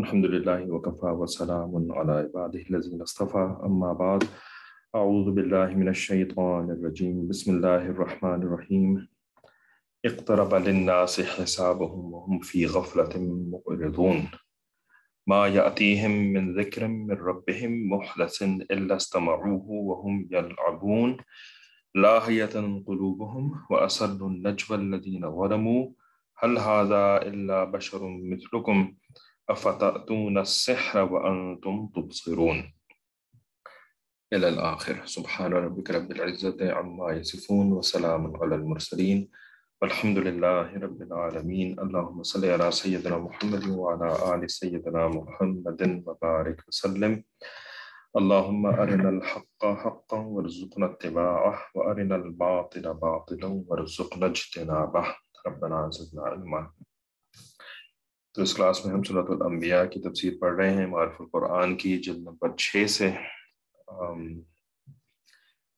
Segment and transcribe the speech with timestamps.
[0.00, 3.44] الحمد لله وكفى وسلام على عباده الذين اصطفى.
[3.68, 4.24] أما بعد
[4.94, 7.28] أعوذ بالله من الشيطان الرجيم.
[7.28, 9.08] بسم الله الرحمن الرحيم.
[10.04, 13.12] اقترب للناس حسابهم وهم في غفلة
[13.52, 14.28] معرضون
[15.26, 21.16] ما يأتيهم من ذكر من ربهم محدث إلا استمعوه وهم يلعبون.
[21.94, 22.54] لاهية
[22.86, 25.82] قلوبهم وأسروا النجوى الذين ظلموا.
[26.40, 28.94] هل هذا إلا بشر مثلكم؟
[29.50, 32.72] أفتأتون السحر وأنتم تبصرون؟
[34.32, 35.06] إلى الآخر.
[35.06, 39.30] سبحان ربك رب العزة عما يصفون وسلام على المرسلين.
[39.82, 41.80] والحمد لله رب العالمين.
[41.80, 47.24] اللهم صل على سيدنا محمد وعلى آل سيدنا محمد وبارك وسلم.
[48.16, 55.04] اللهم أرنا الحق حقا وارزقنا اتباعه وأرنا الباطل باطلا وارزقنا اجتنابه.
[55.46, 56.70] ربنا زدنا علما.
[58.34, 61.98] تو اس کلاس میں ہم صورت الانبیاء کی تفسیر پڑھ رہے ہیں معرف القرآن کی
[61.98, 63.10] جلد نمبر چھ سے۔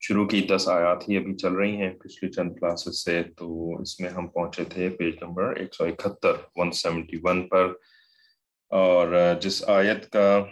[0.01, 4.01] شروع کی دس آیات ہی ابھی چل رہی ہیں پچھلی چند کلاسز سے۔ تو اس
[4.01, 7.73] میں ہم پہنچے تھے پیج نمبر ایک سو اکہتر، ون سیونٹی ون پر۔
[8.71, 10.45] اور جس آیت کا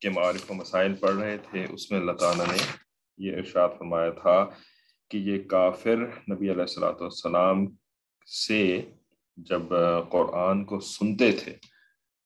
[0.00, 2.58] کے معارف و مسائل پڑھ رہے تھے، اس میں اللہ تعالیٰ نے
[3.18, 4.46] یہ ارشاد فرمایا تھا
[5.10, 5.96] کہ یہ کافر
[6.30, 7.66] نبی علیہ السلاۃ والسلام
[8.26, 8.82] سے
[9.38, 9.62] جب
[10.10, 11.54] قرآن کو سنتے تھے،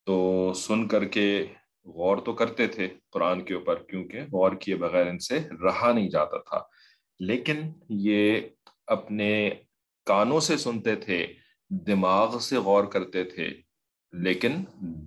[0.06, 1.46] تو سن کر کے
[1.84, 6.10] غور تو کرتے تھے قرآن کے اوپر، کیونکہ غور کیے بغیر ان سے رہا نہیں
[6.10, 6.60] جاتا تھا۔
[7.20, 8.40] لیکن یہ
[8.86, 9.50] اپنے
[10.06, 11.26] کانوں سے سنتے تھے،
[11.70, 13.48] دماغ سے غور کرتے تھے،
[14.12, 14.50] لیکن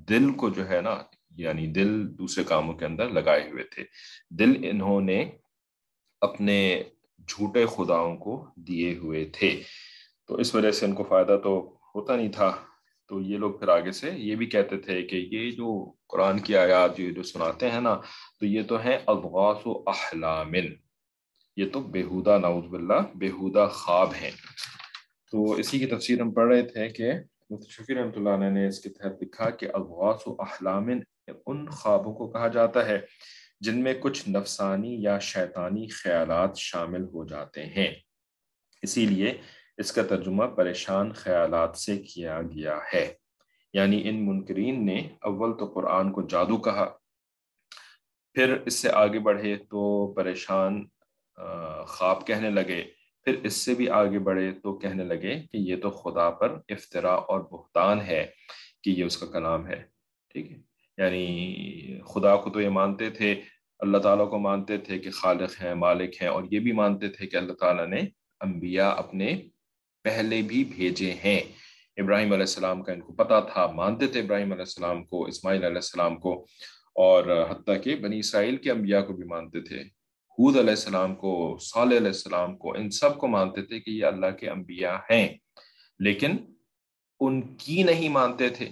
[0.09, 0.97] دل کو جو ہے نا
[1.35, 3.83] یعنی دل دوسرے کاموں کے اندر لگائے ہوئے تھے۔
[4.29, 5.31] دل انہوں نے
[6.21, 6.83] اپنے
[7.27, 9.63] جھوٹے خداؤں کو دیے ہوئے تھے۔
[10.27, 12.55] تو اس وجہ سے ان کو فائدہ تو ہوتا نہیں تھا۔
[13.09, 16.57] تو یہ لوگ پھر آگے سے یہ بھی کہتے تھے کہ یہ جو قرآن کی
[16.57, 18.01] آیات جو جو سناتے ہیں نا،
[18.39, 20.65] تو یہ تو ہیں اضغاث و احلامن۔
[21.55, 24.31] یہ تو بےحودہ، نعوذ باللہ، بےحودہ خواب ہیں۔
[25.31, 27.11] تو اسی کی تفسیر ہم پڑھ رہے تھے کہ
[27.69, 30.99] شفی رحمۃ اللہ علیہ نے اس کے تحت لکھا کہ اضغاث و احلامن
[31.45, 32.99] ان خوابوں کو کہا جاتا ہے
[33.59, 37.93] جن میں کچھ نفسانی یا شیطانی خیالات شامل ہو جاتے ہیں۔
[38.81, 39.37] اسی لیے
[39.77, 43.13] اس کا ترجمہ پریشان خیالات سے کیا گیا ہے۔
[43.73, 46.85] یعنی ان منکرین نے اول تو قرآن کو جادو کہا،
[48.33, 50.87] پھر اس سے آگے بڑھے تو پریشان
[51.87, 52.83] خواب کہنے لگے،
[53.23, 57.13] پھر اس سے بھی آگے بڑھے تو کہنے لگے کہ یہ تو خدا پر افطرا
[57.13, 58.25] اور بہتان ہے
[58.83, 59.83] کہ یہ اس کا کلام ہے۔
[60.29, 60.57] ٹھیک ہے؟
[60.97, 63.41] یعنی خدا کو تو یہ مانتے تھے،
[63.79, 67.27] اللہ تعالیٰ کو مانتے تھے کہ خالق ہیں، مالک ہیں، اور یہ بھی مانتے تھے
[67.27, 68.01] کہ اللہ تعالیٰ نے
[68.41, 69.41] انبیاء اپنے
[70.05, 71.39] پہلے بھی بھیجے ہیں۔
[71.97, 75.63] ابراہیم علیہ السلام کا ان کو پتا تھا، مانتے تھے ابراہیم علیہ السلام کو، اسماعیل
[75.63, 76.45] علیہ السلام کو،
[76.95, 79.81] اور حتیٰ کہ بنی اسرائیل کے انبیاء کو بھی مانتے تھے۔
[80.31, 84.05] حود علیہ السلام کو، صالح علیہ السلام کو، ان سب کو مانتے تھے کہ یہ
[84.05, 85.29] اللہ کے انبیاء ہیں۔
[85.99, 86.31] لیکن
[87.19, 88.69] ان کی نہیں مانتے تھے،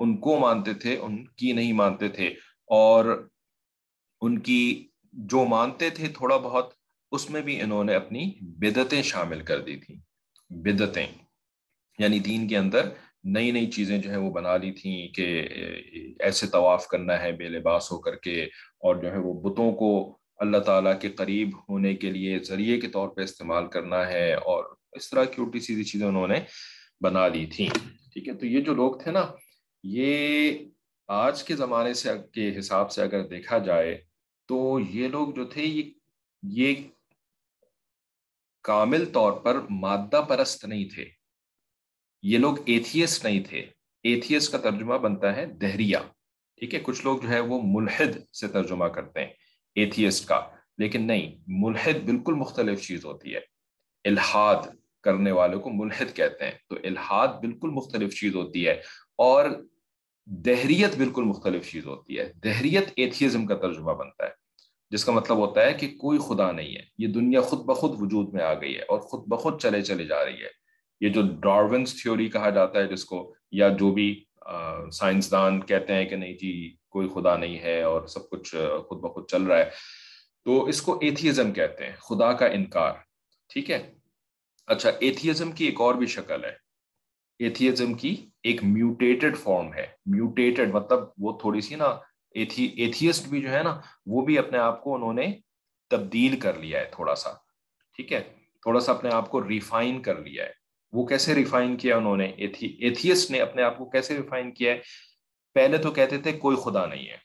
[0.00, 2.28] ان کو مانتے تھے، ان کی نہیں مانتے تھے۔
[2.66, 3.28] اور
[4.20, 6.72] ان کی جو مانتے تھے تھوڑا بہت،
[7.12, 10.05] اس میں بھی انہوں نے اپنی بدتیں شامل کر دی تھیں۔
[10.50, 11.06] بدتیں
[11.98, 12.88] یعنی دین کے اندر
[13.34, 15.24] نئی نئی چیزیں جو ہیں وہ بنا لی تھیں کہ
[16.20, 19.90] ایسے طواف کرنا ہے، بے لباس ہو کر کے، اور جو ہے وہ بتوں کو
[20.38, 24.64] اللہ تعالیٰ کے قریب ہونے کے لیے ذریعے کے طور پہ استعمال کرنا ہے، اور
[24.92, 26.38] اس طرح کی الٹی سیدھی چیزیں انہوں نے
[27.00, 27.68] بنا لی تھیں۔
[28.12, 29.24] ٹھیک ہے، تو یہ جو لوگ تھے نا،
[29.84, 30.58] یہ
[31.08, 33.96] آج کے زمانے سے کے حساب سے اگر دیکھا جائے
[34.48, 35.64] تو یہ لوگ جو تھے
[36.42, 36.74] یہ
[38.66, 41.04] کامل طور پر مادہ پرست نہیں تھے۔
[42.22, 43.58] یہ لوگ ایتھیس نہیں تھے۔
[44.02, 46.00] ایتھیس کا ترجمہ بنتا ہے دہریا۔
[46.56, 49.32] ٹھیک ہے، کچھ لوگ جو ہے وہ ملحد سے ترجمہ کرتے ہیں
[49.74, 53.40] ایتھیسٹ کا۔ لیکن نہیں، ملحد بالکل مختلف چیز ہوتی ہے۔
[54.04, 54.62] الحاد
[55.02, 58.80] کرنے والوں کو ملحد کہتے ہیں۔ تو الحاد بالکل مختلف چیز ہوتی ہے
[59.18, 59.50] اور
[60.26, 64.45] دہریت بالکل مختلف چیز ہوتی ہے۔ دہریت ایتھیزم کا ترجمہ بنتا ہے۔
[64.90, 68.34] جس کا مطلب ہوتا ہے کہ کوئی خدا نہیں ہے، یہ دنیا خود بخود وجود
[68.34, 70.48] میں آ گئی ہے اور خود بخود چلے چلے جا رہی ہے۔
[71.00, 74.24] یہ جو ڈارونس تھیوری کہا جاتا ہے جس کو، یا جو بھی
[74.92, 78.54] سائنسدان کہتے ہیں کہ نہیں جی کوئی خدا نہیں ہے اور سب کچھ
[78.88, 79.70] خود بخود چل رہا ہے۔
[80.44, 82.92] تو اس کو ایتھیزم کہتے ہیں، خدا کا انکار۔
[83.48, 83.94] ٹھیک ہے؟
[84.66, 86.52] اچھا ایتھیزم کی ایک اور بھی شکل ہے۔
[87.38, 91.98] ایتھیزم کی ایک میوٹیٹڈ فارم ہے۔ میوٹیٹڈ مطلب وہ تھوڑی سی نا
[92.36, 95.26] ایتھیسٹ بھی جو ہے نا، وہ بھی اپنے آپ کو انہوں نے
[95.90, 97.30] تبدیل کر لیا ہے تھوڑا سا،
[97.96, 98.22] ٹھیک ہے؟
[98.62, 100.52] تھوڑا سا اپنے آپ کو ریفائن کر لیا ہے۔
[100.92, 104.80] وہ کیسے ریفائن کیا انہوں نے؟ ایتھیسٹ نے اپنے آپ کو کیسے ریفائن کیا ہے؟
[105.56, 107.16] پہلے تو کہتے تھے کوئی خدا نہیں ہے،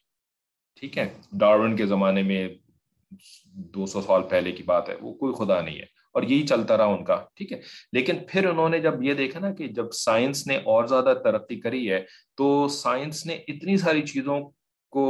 [0.80, 2.48] ٹھیک ہے؟ ڈارون کے زمانے میں
[3.74, 6.78] دو سو سال پہلے کی بات ہے، وہ کوئی خدا نہیں ہے اور یہی چلتا
[6.78, 7.62] رہا ان کا، ٹھیک ہے؟
[7.94, 11.60] لیکن پھر انہوں نے جب یہ دیکھا نا کہ جب سائنس نے اور زیادہ ترقی
[11.60, 12.00] کری ہے،
[12.36, 14.40] تو سائنس نے اتنی ساری چیزوں
[14.92, 15.04] کو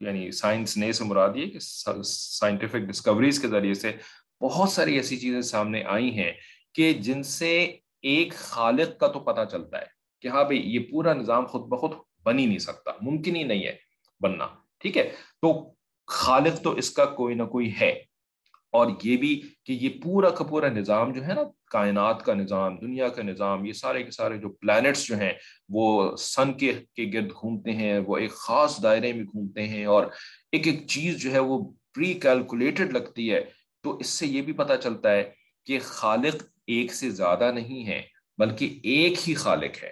[0.00, 1.58] یعنی سائنس نے سے مراد یہ کہ
[2.04, 3.92] سائنٹیفک ڈسکوریز کے ذریعے سے
[4.40, 6.32] بہت ساری ایسی چیزیں سامنے آئی ہیں
[6.74, 9.86] کہ جن سے ایک خالق کا تو پتہ چلتا ہے
[10.20, 11.90] کہ ہاں بھائی، یہ پورا نظام خود بخود
[12.24, 13.76] بن ہی نہیں سکتا، ممکن ہی نہیں ہے
[14.20, 14.46] بننا،
[14.80, 15.10] ٹھیک ہے؟
[15.42, 15.72] تو
[16.06, 18.02] خالق تو اس کا کوئی نہ کوئی ہے۔
[18.72, 22.78] اور یہ بھی کہ یہ پورا کا پورا نظام جو ہے نا، کائنات کا نظام،
[22.78, 25.32] دنیا کا نظام، یہ سارے کے سارے جو پلانٹس جو ہیں،
[25.68, 30.06] وہ سن کے کے گرد گھومتے ہیں، وہ ایک خاص دائرے میں گھومتے ہیں اور
[30.52, 31.58] ایک ایک چیز جو ہے وہ
[31.94, 33.40] پری کیلکولیٹڈ لگتی ہے۔
[33.82, 35.30] تو اس سے یہ بھی پتہ چلتا ہے
[35.66, 38.02] کہ خالق ایک سے زیادہ نہیں ہے،
[38.38, 39.90] بلکہ ایک ہی خالق ہے،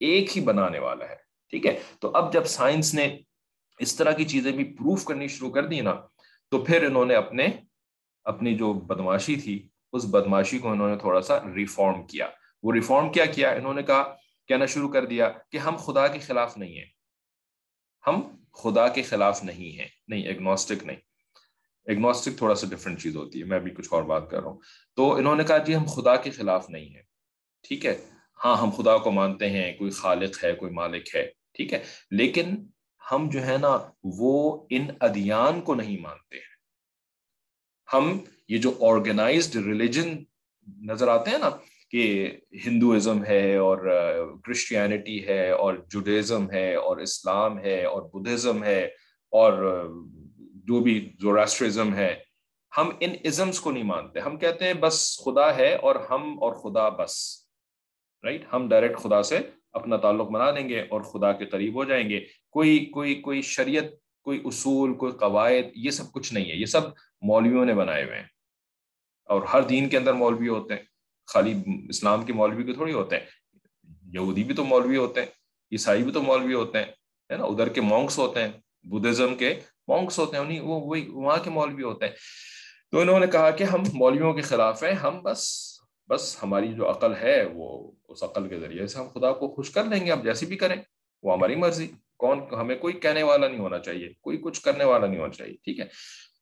[0.00, 1.16] ایک ہی بنانے والا ہے۔
[1.50, 3.18] ٹھیک ہے؟ تو اب جب سائنس نے
[3.78, 5.94] اس طرح کی چیزیں بھی پروف کرنی شروع کر دی نا،
[6.48, 7.46] تو پھر انہوں نے اپنے
[8.24, 12.28] اپنی جو بدماشی تھی، اس بدماشی کو انہوں نے تھوڑا سا ریفارم کیا۔
[12.62, 14.16] وہ ریفارم کیا کیا؟ انہوں نے کہا،
[14.48, 16.86] کہنا شروع کر دیا کہ ہم خدا کے خلاف نہیں ہیں۔
[18.06, 18.22] ہم
[18.52, 20.96] خدا کے خلاف نہیں ہیں۔ نہیں ایگنوسٹک نہیں۔
[21.84, 24.60] ایگنوسٹک تھوڑا سا ڈفرینٹ چیز ہوتی ہے۔ میں بھی کچھ اور بات کر رہا ہوں۔
[24.96, 27.02] تو انہوں نے کہا جی ہم خدا کے خلاف نہیں ہیں۔
[27.68, 28.04] ٹھیک ہے؟
[28.44, 32.66] ہاں ہم خدا کو مانتے ہیں۔ کوئی خالق ہے، کوئی مالک ہے۔ ٹھیک ہے؟ لیکن
[33.12, 36.53] ہم جو ہے نا، وہ ان ادیان کو نہیں مانتے۔ ہیں
[37.92, 40.16] ہم یہ جو آرگنائزڈ ریلیجن
[40.82, 41.50] نظر آتے ہیں نا
[41.90, 42.32] کہ
[42.66, 43.78] ہندوازم ہے اور
[44.44, 48.84] کرسچینٹی ہے اور جوڈیزم ہے اور اسلام ہے اور بدھزم ہے
[49.30, 49.52] اور
[50.64, 52.14] جو بھی زوراسٹرزم ہے،
[52.76, 56.52] ہم ان ازمس کو نہیں مانتے۔ ہم کہتے ہیں بس خدا ہے اور ہم اور
[56.52, 57.44] خدا بس
[58.24, 59.38] رائٹ ہم ڈائریکٹ خدا سے
[59.72, 62.20] اپنا تعلق بنا دیں گے اور خدا کے قریب ہو جائیں گے۔
[62.50, 63.84] کوئی کوئی کوئی شریعت
[64.24, 66.80] کوئی اصول، کوئی قواعد، یہ سب کچھ نہیں ہے، یہ سب
[67.22, 68.26] مولویوں نے بنائے ہوئے ہیں۔
[69.24, 70.82] اور ہر دین کے اندر مولوی ہوتے ہیں،
[71.26, 71.54] خالی
[71.88, 73.26] اسلام کے مولوی کے تھوڑی ہوتے ہیں،
[74.12, 75.26] یہودی بھی تو مولوی ہوتے ہیں،
[75.72, 76.86] عیسائی بھی تو مولوی ہوتے ہیں،
[77.32, 78.48] ہے نا؟ ادھر کے مونکس ہوتے ہیں،
[78.82, 79.54] بدھزم کے
[79.88, 82.12] مونکس ہوتے ہیں وہ وہی وہاں کے مولوی ہوتے ہیں۔
[82.90, 85.74] تو انہوں نے کہا کہ ہم مولویوں کے خلاف ہیں، ہم بس
[86.08, 89.70] بس ہماری جو عقل ہے، وہ اس عقل کے ذریعے سے ہم خدا کو خوش
[89.70, 90.76] کر لیں گے اب جیسی بھی کریں،
[91.22, 95.06] وہ ہماری مرضی۔ کون ہمیں کوئی کہنے والا نہیں ہونا چاہیے، کوئی کچھ کرنے والا
[95.06, 95.84] نہیں ہونا چاہیے، ٹھیک ہے؟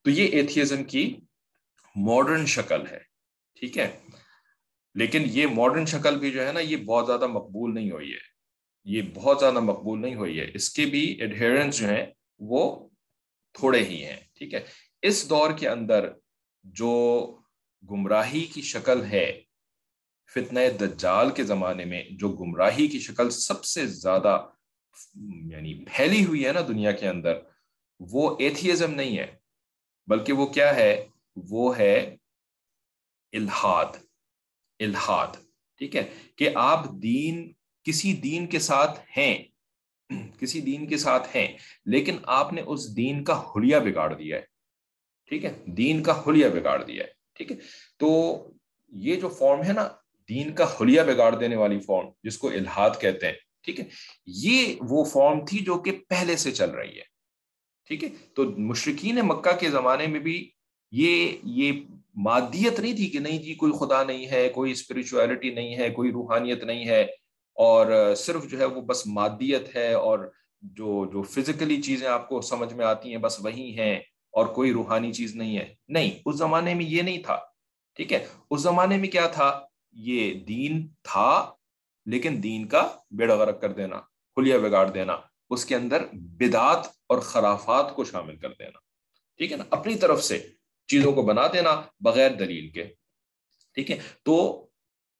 [0.05, 1.17] تو یہ ایتھیزم کی
[1.97, 2.99] ماڈرن شکل ہے،
[3.61, 3.99] ٹھیک ہے؟
[4.95, 8.33] لیکن یہ ماڈرن شکل بھی جو ہے نا، یہ بہت زیادہ مقبول نہیں ہوئی ہے۔
[8.85, 12.07] یہ بہت زیادہ مقبول نہیں ہوئی ہے۔ اس کے بھی ایڈہرنس جو ہیں،
[12.41, 12.89] وہ
[13.53, 14.65] تھوڑے ہی ہیں، ٹھیک ہے؟
[15.03, 16.09] اس دور کے اندر
[16.65, 17.37] جو
[17.91, 19.43] گمراہی کی شکل ہے،
[20.35, 24.47] فتنہ دجال کے زمانے میں جو گمراہی کی شکل سب سے زیادہ
[25.51, 27.39] یعنی پھیلی ہوئی ہے نا دنیا کے اندر،
[28.01, 29.27] وہ ایتھیزم نہیں ہے،
[30.09, 31.07] بلکہ وہ کیا ہے؟
[31.37, 32.17] وہ ہے
[33.33, 33.97] الہاد
[34.81, 35.37] الہاد،
[35.81, 36.03] ٹھیک ہے؟
[36.37, 37.53] کہ آپ دین،
[37.87, 39.37] کسی دین کے ساتھ ہیں،
[40.39, 41.47] کسی دین کے ساتھ ہیں،
[41.87, 44.43] لیکن آپ نے اس دین کا حلیہ بگاڑ دیا ہے،
[45.31, 47.57] ٹھیک ہے؟ دین کا حلیہ بگاڑ دیا ہے، ٹھیک ہے؟
[47.99, 48.11] تو
[48.93, 49.89] یہ جو فارم ہے نا،
[50.29, 53.85] دین کا حلیہ بگاڑ دینے والی فارم جس کو الہاد کہتے ہیں ٹھیک ہے؟
[54.27, 57.13] یہ وہ فارم تھی جو کہ پہلے سے چل رہی ہے۔
[57.87, 60.51] ٹھیک ہے؟ تو مشرقین مکہ کے زمانے میں بھی
[60.91, 61.73] یہ یہ
[62.15, 66.11] مادیت نہیں تھی کہ نہیں جی کوئی خدا نہیں ہے، کوئی اسپرچویلٹی نہیں ہے، کوئی
[66.11, 67.03] روحانیت نہیں ہے۔
[67.55, 72.41] اور صرف جو ہے وہ بس مادیت ہے اور جو جو فزیکلی چیزیں آپ کو
[72.41, 73.97] سمجھ میں آتی ہیں، بس وہی ہیں
[74.31, 77.39] اور کوئی روحانی چیز نہیں ہے۔ نہیں، اس زمانے میں یہ نہیں تھا۔
[77.97, 79.61] ٹھیک ہے؟ اس زمانے میں کیا تھا؟
[79.93, 81.53] یہ دین تھا
[82.07, 84.01] لیکن دین کا بیڑا غرق کر دینا
[84.37, 85.17] خلیہ بگاڑ دینا،
[85.51, 88.79] اس کے اندر بدعات اور خرافات کو شامل کر دینا۔
[89.37, 90.39] ٹھیک ہے نا؟ اپنی طرف سے
[90.87, 92.85] چیزوں کو بنا دینا بغیر دلیل کے۔
[93.75, 94.67] ٹھیک ہے؟ تو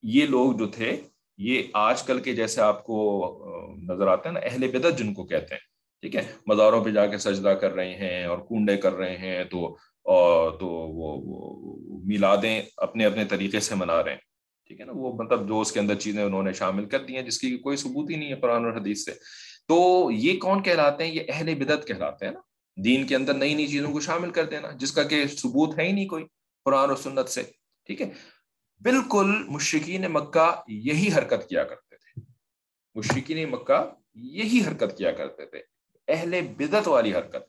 [0.03, 1.01] یہ لوگ جو تھے،
[1.39, 2.99] یہ آج کل کے جیسے آپ کو
[3.83, 5.61] نظر آتے ہیں نا، اہل بدت جن کو کہتے ہیں۔
[6.01, 9.45] ٹھیک ہے؟ مزاروں پہ جا کے سجدہ کر رہے ہیں اور کنڈے کر رہے ہیں
[9.45, 9.77] تو
[10.61, 14.19] تو وہ، میلادیں اپنے اپنے طریقے سے منا رہے ہیں۔
[14.73, 17.15] ٹھیک ہے نا، وہ مطلب جو اس کے اندر چیزیں انہوں نے شامل کر دی
[17.15, 19.13] ہیں، جس کی کوئی ثبوت ہی نہیں ہے قرآن اور حدیث سے۔
[19.69, 22.41] تو یہ کون کہلاتے ہیں؟ یہ اہل بدت کہلاتے ہیں نا۔
[22.85, 25.87] دین کے اندر نئی نئی چیزوں کو شامل کر دینا، جس کا کہ ثبوت ہے
[25.87, 26.25] ہی نہیں کوئی
[26.65, 27.43] قرآن اور سنت سے۔
[27.87, 28.11] ٹھیک ہے؟
[28.81, 32.21] بالکل مشرقین مکہ یہی حرکت کیا کرتے تھے۔
[32.95, 35.59] مشرقین مکہ یہی حرکت کیا کرتے تھے۔
[36.09, 37.45] اہل بدت والی حرکت۔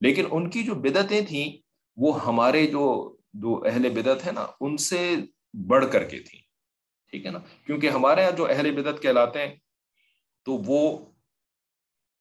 [0.00, 1.52] لیکن ان کی جو بدتیں تھیں،
[1.96, 5.14] وہ ہمارے جو جو اہل بدت ہے نا، ان سے
[5.66, 6.43] بڑھ کر کے تھیں۔
[7.14, 9.54] ٹھیک ہے نا؟ کیونکہ ہمارے یہاں جو اہل بدت کہلاتے ہیں،
[10.46, 10.80] تو وہ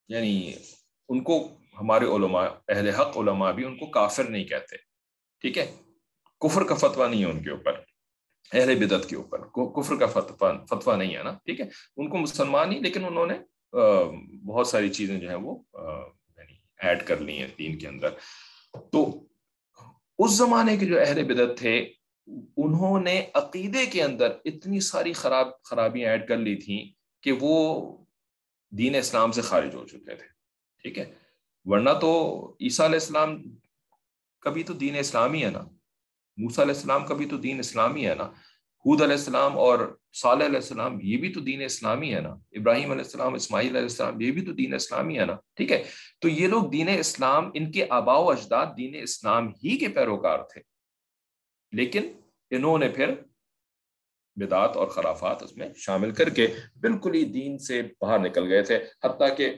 [0.10, 0.34] یعنی
[1.10, 1.38] ان کو
[1.80, 4.78] ہمارے علماء، اہل حق علماء بھی ان کو کافر نہیں کہتے،
[5.42, 5.66] ٹھیک ہے؟
[6.42, 7.80] کفر کا فتویٰ نہیں ہے ان کے اوپر،
[8.52, 11.66] اہل بدت کے اوپر کفر کا فتویٰ نہیں ہے نا، ٹھیک ہے؟
[11.98, 13.38] ان کو مسلمان ہی، لیکن انہوں نے
[14.46, 15.56] بہت ساری چیزیں جو ہیں وہ
[16.38, 18.10] یعنی ایڈ کر لی ہیں دین کے اندر۔
[18.92, 19.06] تو
[20.20, 21.78] اس زمانے کے جو اہل بدت تھے
[22.28, 26.86] انہوں نے عقیدے کے اندر اتنی ساری خراب خرابیاں ایڈ کر لی تھیں
[27.22, 27.98] کہ وہ
[28.78, 30.26] دین اسلام سے خارج ہو چکے تھے،
[30.82, 31.14] ٹھیک ہے؟
[31.66, 32.12] ورنہ تو
[32.62, 33.42] عیسیٰ علیہ السلام
[34.40, 35.62] کبھی تو دین اسلامی ہے نا؟
[36.38, 38.24] موسیٰ علیہ السلام کبھی تو دین اسلامی ہے نا؟
[38.86, 42.92] حود علیہ السلام اور صالح علیہ السلام یہ بھی تو دین اسلامی ہے نا؟ ابراہیم
[42.92, 45.84] علیہ السلام، اسماعیل علیہ السلام یہ بھی تو دین اسلامی ہے نا؟ ٹھیک ہے؟
[46.22, 50.40] تو یہ لوگ دین اسلام، ان کے آبا و اجداد دین اسلام ہی کے پیروکار
[50.40, 50.73] تھے۔
[51.74, 52.12] لیکن
[52.52, 53.14] انہوں نے پھر
[54.36, 56.48] بدعت اور خرافات اس میں شامل کر کے
[56.82, 59.52] بالکل ہی دین سے باہر نکل گئے تھے۔ حتیٰ کہ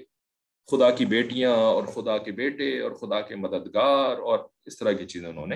[0.72, 5.05] خدا کی بیٹیاں اور خدا کے بیٹے اور خدا کے مددگار اور اس طرح کی
[5.05, 5.55] چیزیں انہوں نے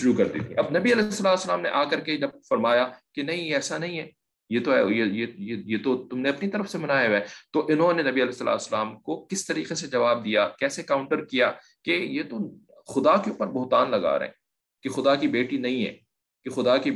[0.00, 2.86] شروع کر دی تھی اب نبی علیہ السلام السلام نے آ کر کے جب فرمایا
[3.14, 4.06] کہ نہیں ایسا نہیں ہے،
[4.50, 7.24] یہ تو ہے، یہ یہ یہ تو تم نے اپنی طرف سے منایا ہوا ہے۔
[7.52, 11.52] تو انہوں نے نبی علیہ السلام کو کس طریقے سے جواب دیا، کیسے کاؤنٹر کیا
[11.84, 12.36] کہ یہ تو
[12.94, 14.37] خدا کے اوپر بہتان لگا رہے ہیں۔
[14.82, 15.98] کہ خدا کی بیٹی نہیں ہے،
[16.44, 16.90] کہ خدا کی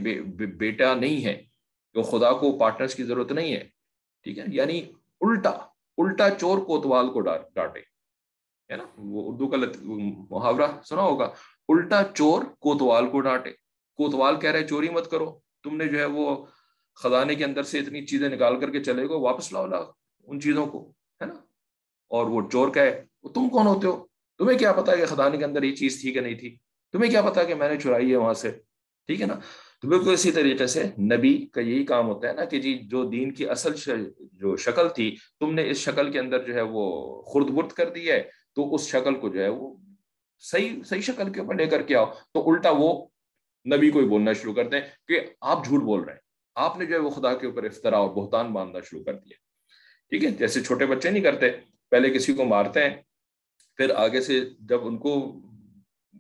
[0.47, 1.43] بیٹا نہیں ہے،
[1.95, 3.69] کہ خدا کو پارٹنرز کی ضرورت نہیں ہے۔
[4.23, 4.81] ٹھیک ہے؟ یعنی
[5.21, 5.51] الٹا
[5.97, 7.81] الٹا چور کوتوال کو ڈانٹے۔
[8.73, 9.57] ہے نا؟ وہ اردو کا
[10.31, 11.25] محاورہ سنا ہوگا۔
[11.69, 13.51] الٹا چور کوتوال کو ڈانٹے۔
[13.97, 16.47] کوتوال کہہ رہے چوری مت کرو۔ تم نے جو ہے وہ
[16.95, 19.91] خزانے کے اندر سے اتنی چیزیں نکال کر کے چلے گو واپس لاؤ لاؤ
[20.25, 21.35] ان چیزوں کو۔ ہے نا؟
[22.09, 24.07] اور وہ چور کہے، تم کون ہوتے ہو؟
[24.39, 26.59] تمہیں کیا پتا کہ خزانے کے اندر یہ چیز تھی کہ نہیں تھی؟
[26.93, 28.51] تمہیں کیا پتا کہ میں نے چرائی ہے وہاں سے؟
[29.07, 29.35] ٹھیک ہے نا؟
[29.83, 33.05] تو بالکل اسی طریقے سے نبی کا یہی کام ہوتا ہے نا کہ جی جو
[33.05, 33.91] دین کی اصل
[34.33, 37.91] جو شکل تھی، تم نے اس شکل کے اندر جو ہے وہ خرد برد کر
[37.91, 38.23] دی ہے،
[38.55, 39.77] تو اس شکل کو جو ہے وہ
[40.39, 43.07] صحیح صحیح شکل کے اوپر لے کر کے آؤ۔ تو الٹا وہ
[43.77, 46.21] نبی کو ہی بولنا شروع کرتے ہیں کہ آپ جھوٹ بول رہے ہیں۔
[46.55, 49.35] آپ نے جو ہے وہ خدا کے اوپر افطرا اور بہتان باندھنا شروع کر دیا۔
[50.11, 51.51] ٹھیک ہے؟ جیسے چھوٹے بچے نہیں کرتے،
[51.91, 52.97] پہلے کسی کو مارتے ہیں،
[53.77, 55.41] پھر آگے سے جب ان کو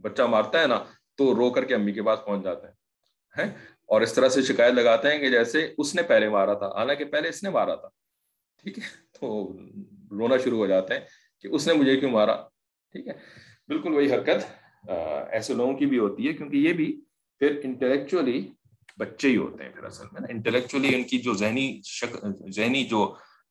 [0.02, 0.82] بچہ مارتا ہے نا،
[1.16, 3.44] تو رو کر کے امی کے پاس پہنچ جاتا ہے
[3.86, 7.04] اور اس طرح سے شکایت لگاتے ہیں کہ جیسے اس نے پہلے مارا تھا، حالانکہ
[7.12, 7.88] پہلے اس نے مارا تھا،
[8.64, 8.84] ٹھیک ہے؟
[9.18, 9.52] تو
[10.18, 11.00] رونا شروع ہو جاتے ہیں
[11.44, 12.36] کہ اس نے مجھے کیوں مارا،
[12.94, 13.12] ٹھیک ہے؟
[13.68, 14.90] بالکل وہی حرکت
[15.30, 16.90] ایسے لوگوں کی بھی ہوتی ہے، کیونکہ یہ بھی
[17.40, 18.40] پھر انٹلیکچولی
[18.98, 22.16] بچے ہی ہوتے ہیں پھر اصل میں نا؟ انٹلیکچولی ان کی جو ذہنی شک،
[22.56, 23.04] ذہنی جو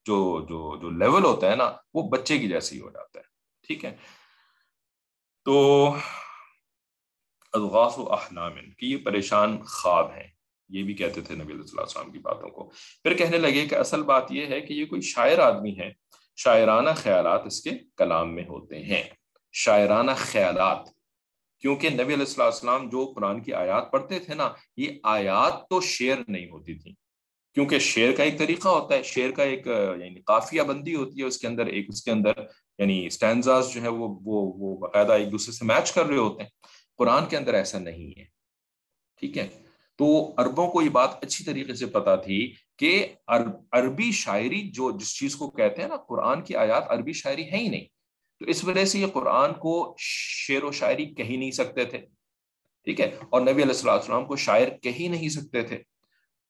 [0.05, 0.17] جو
[0.49, 3.23] جو جو لیول ہوتا ہے نا، وہ بچے کی جیسے ہی ہو جاتا ہے،
[3.67, 3.95] ٹھیک ہے؟
[5.45, 5.93] تو
[7.53, 10.27] الغاث و احلام کہ یہ پریشان خواب ہیں۔
[10.69, 12.69] یہ بھی کہتے تھے نبی علیہ السلام کی باتوں کو۔
[13.03, 15.91] پھر کہنے لگے کہ اصل بات یہ ہے کہ یہ کوئی شاعر آدمی ہے۔
[16.35, 19.03] شاعرانہ خیالات اس کے کلام میں ہوتے ہیں۔
[19.53, 20.77] شاعرانہ خیالات،
[21.59, 26.17] کیونکہ نبی علیہ السلام جو قرآن کی آیات پڑھتے تھے نا، یہ آیات تو شعر
[26.27, 26.93] نہیں ہوتی تھی
[27.53, 31.25] کیونکہ شعر کا ایک طریقہ ہوتا ہے، شعر کا ایک یعنی قافیہ بندی ہوتی ہے،
[31.25, 32.31] اس کے اندر ایک، اس کے اندر
[32.77, 36.49] یعنی اسٹینزاز جو ہے وہ وہ باقاعدہ ایک دوسرے سے میچ کر رہے ہوتے ہیں۔
[37.01, 38.25] قرآن کے اندر ایسا نہیں ہے۔
[39.19, 39.47] ٹھیک ہے؟
[39.97, 43.07] تو عربوں کو یہ بات اچھی طریقے سے پتا تھی کہ
[43.71, 47.57] عربی شاعری جو جس چیز کو کہتے ہیں نا، قرآن کی آیات عربی شاعری ہے
[47.57, 47.85] ہی نہیں۔
[48.39, 51.97] تو اس وجہ سے یہ قرآن کو شعر و شاعری کہی نہیں سکتے تھے۔
[52.83, 55.77] ٹھیک ہے؟ اور نبی علیہ السلام السلام کو شاعر کہی نہیں سکتے تھے۔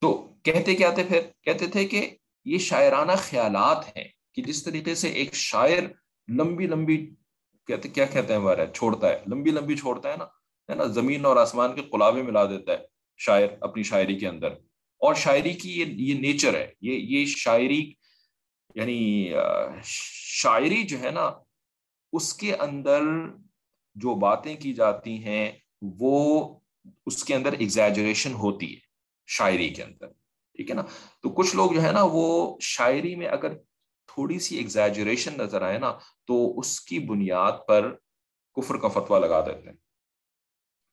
[0.01, 4.95] تو کہتے کیا تھے پھر؟ کہتے تھے کہ یہ شاعرانہ خیالات ہیں کہ جس طریقے
[4.95, 5.83] سے ایک شاعر
[6.27, 7.13] لمبی لمبی
[7.67, 11.25] کہتے، کیا کہتے ہیں ہمارا، چھوڑتا ہے، لمبی لمبی چھوڑتا ہے نا۔ ہے نا، زمین
[11.25, 12.77] اور آسمان کے قلابے ملا دیتا ہے
[13.17, 14.51] شاعر اپنی شاعری کے اندر۔
[14.97, 17.93] اور شاعری کی یہ یہ نیچر ہے، یہ یہ شاعری
[18.75, 19.33] یعنی
[19.83, 21.31] شاعری جو ہے نا،
[22.13, 23.01] اس کے اندر
[23.95, 25.51] جو باتیں کی جاتی ہیں،
[25.81, 26.55] وہ
[27.05, 28.79] اس کے اندر ایگزیجریشن ہوتی ہے
[29.27, 30.07] شاعری کے اندر،
[30.55, 30.81] ٹھیک ہے نا؟
[31.21, 33.53] تو کچھ لوگ جو ہے نا، وہ شاعری میں اگر
[34.07, 37.95] تھوڑی سی ایگزیجریشن نظر آئے نا، تو اس کی بنیاد پر
[38.55, 39.77] کفر کا فتویٰ لگا دیتے ہیں۔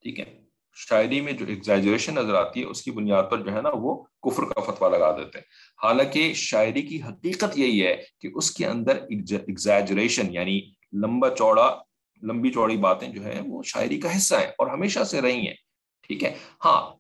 [0.09, 0.41] ٹھیک ہے۔
[0.75, 4.03] شاعری میں جو ایگزیجریشن نظر آتی ہے، اس کی بنیاد پر جو ہے نا، وہ
[4.03, 5.45] کفر کا فتویٰ لگا دیتے ہیں۔
[5.83, 10.61] حالانکہ شاعری کی حقیقت یہی ہے کہ اس کے اندر ایگزیجریشن یعنی
[10.93, 11.83] لمبا چوڑا،
[12.23, 15.55] لمبی چوڑی باتیں جو ہے وہ شاعری کا حصہ ہے اور ہمیشہ سے رہی ہیں۔
[16.03, 16.35] ٹھیک ہے؟
[16.65, 16.97] ہاں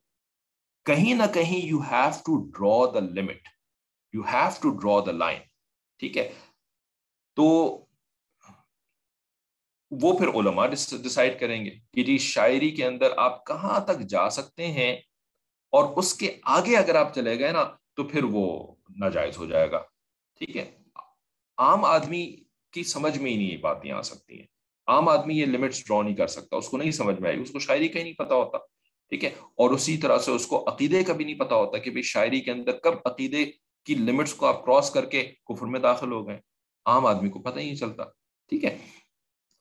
[0.84, 3.48] کہیں نہ کہیں you have to draw the limit
[4.14, 5.38] you have to draw the line
[5.98, 6.32] ٹھیک ہے؟
[7.34, 7.76] تو
[9.90, 10.66] وہ پھر علماء
[11.02, 14.96] ڈسائڈ کریں گے کہ جی شاعری کے اندر آپ کہاں تک جا سکتے ہیں
[15.72, 17.64] اور اس کے آگے اگر آپ چلے گئے نا
[17.96, 19.82] تو پھر وہ ناجائز ہو جائے گا۔
[20.38, 20.70] ٹھیک ہے؟
[21.58, 22.36] عام آدمی
[22.72, 24.46] کی سمجھ میں ہی نہیں یہ باتیں آ سکتی ہیں۔
[24.86, 27.50] عام آدمی یہ لمٹس ڈرا نہیں کر سکتا، اس کو نہیں سمجھ میں آئی، اس
[27.50, 28.58] کو شاعری کا ہی نہیں پتا ہوتا۔
[29.08, 31.90] ٹھیک ہے؟ اور اسی طرح سے اس کو عقیدے کا بھی نہیں پتا ہوتا کہ
[31.90, 33.44] بھائی شاعری کے اندر کب عقیدے
[33.84, 36.38] کی لمٹس کو آپ کراس کر کے کفر میں داخل ہو گئے۔
[36.86, 38.02] عام آدمی کو پتہ ہی نہیں چلتا۔
[38.48, 38.78] ٹھیک ہے؟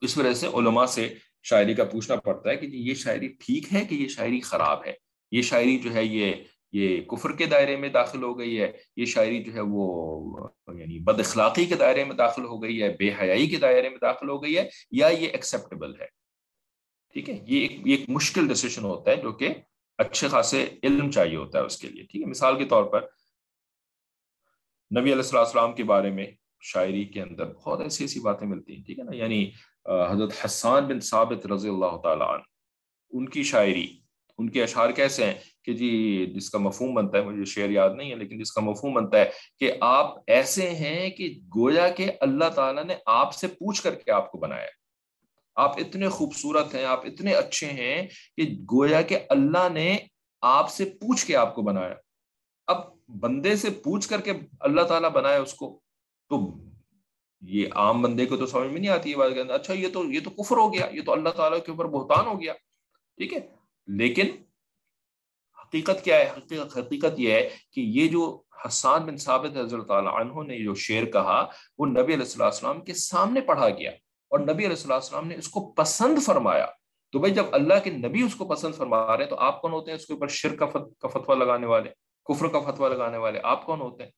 [0.01, 1.08] اس وجہ سے علماء سے
[1.44, 4.86] شاعری کا پوچھنا پڑتا ہے کہ جی یہ شاعری ٹھیک ہے کہ یہ شاعری خراب
[4.86, 4.94] ہے؟
[5.32, 6.34] یہ شاعری جو ہے یہ
[6.74, 11.00] یہ کفر کے دائرے میں داخل ہو گئی ہے، یہ شاعری جو ہے وہ یعنی
[11.04, 14.30] بد اخلاقی کے دائرے میں داخل ہو گئی ہے، بے حیائی کے دائرے میں داخل
[14.30, 16.08] ہو گئی ہے، یا یہ ایکسیپٹیبل ہے؟
[17.16, 19.54] ٹھیک ہے، یہ ایک یہ ایک مشکل ڈیسیشن ہوتا ہے جو کہ
[20.00, 23.06] اچھے خاصے علم چاہیے ہوتا ہے اس کے لیے، ٹھیک ہے؟ مثال کے طور پر
[24.92, 26.25] نبی علیہ السلام کے بارے میں
[26.62, 29.52] شاعری کے اندر بہت ایسی ایسی باتیں ملتی ہیں، ٹھیک ہے نا؟ یعنی
[29.86, 32.42] حضرت حسان بن ثابت رضی اللہ تعالیٰ عنہ،
[33.12, 33.88] ان کی شاعری،
[34.38, 35.34] ان کے اشعار کیسے ہیں؟
[35.64, 38.62] کہ جی جس کا مفہوم بنتا ہے، مجھے شعر یاد نہیں ہے، لیکن جس کا
[38.62, 43.48] مفہوم بنتا ہے کہ آپ ایسے ہیں کہ گویا کہ اللہ تعالیٰ نے آپ سے
[43.48, 44.68] پوچھ کر کے آپ کو بنایا۔
[45.56, 49.98] آپ اتنے خوبصورت ہیں، آپ اتنے اچھے ہیں کہ گویا کہ اللہ نے
[50.42, 51.94] آپ سے پوچھ کے آپ کو بنایا۔
[52.68, 55.80] اب بندے سے پوچھ کر کے اللہ تعالیٰ بنایا اس کو
[56.31, 56.39] تو
[57.41, 60.19] یہ عام بندے کو تو سمجھ میں نہیں آتی یہ بات اچھا یہ تو یہ
[60.24, 62.53] تو کفر ہو گیا، یہ تو اللہ تعالیٰ کے اوپر بہتان ہو گیا،
[63.17, 63.39] ٹھیک ہے؟
[63.88, 64.29] لیکن
[65.62, 68.25] حقیقت کیا ہے؟ حقیقت حقیقت یہ ہے کہ یہ جو
[68.65, 71.39] حسان بن ثابت حضرت عنہ نے جو شعر کہا،
[71.77, 73.91] وہ نبی علیہ السلام کے سامنے پڑھا گیا
[74.31, 76.65] اور نبی علیہ السلام نے اس کو پسند فرمایا۔
[77.13, 79.72] تو بھائی، جب اللہ کے نبی اس کو پسند فرما رہے ہیں تو آپ کون
[79.72, 80.65] ہوتے ہیں؟ اس کے اوپر شر کا
[81.07, 81.89] فتویٰ لگانے والے،
[82.27, 84.12] کفر کا فتویٰ لگانے والے آپ کون ہوتے ہیں؟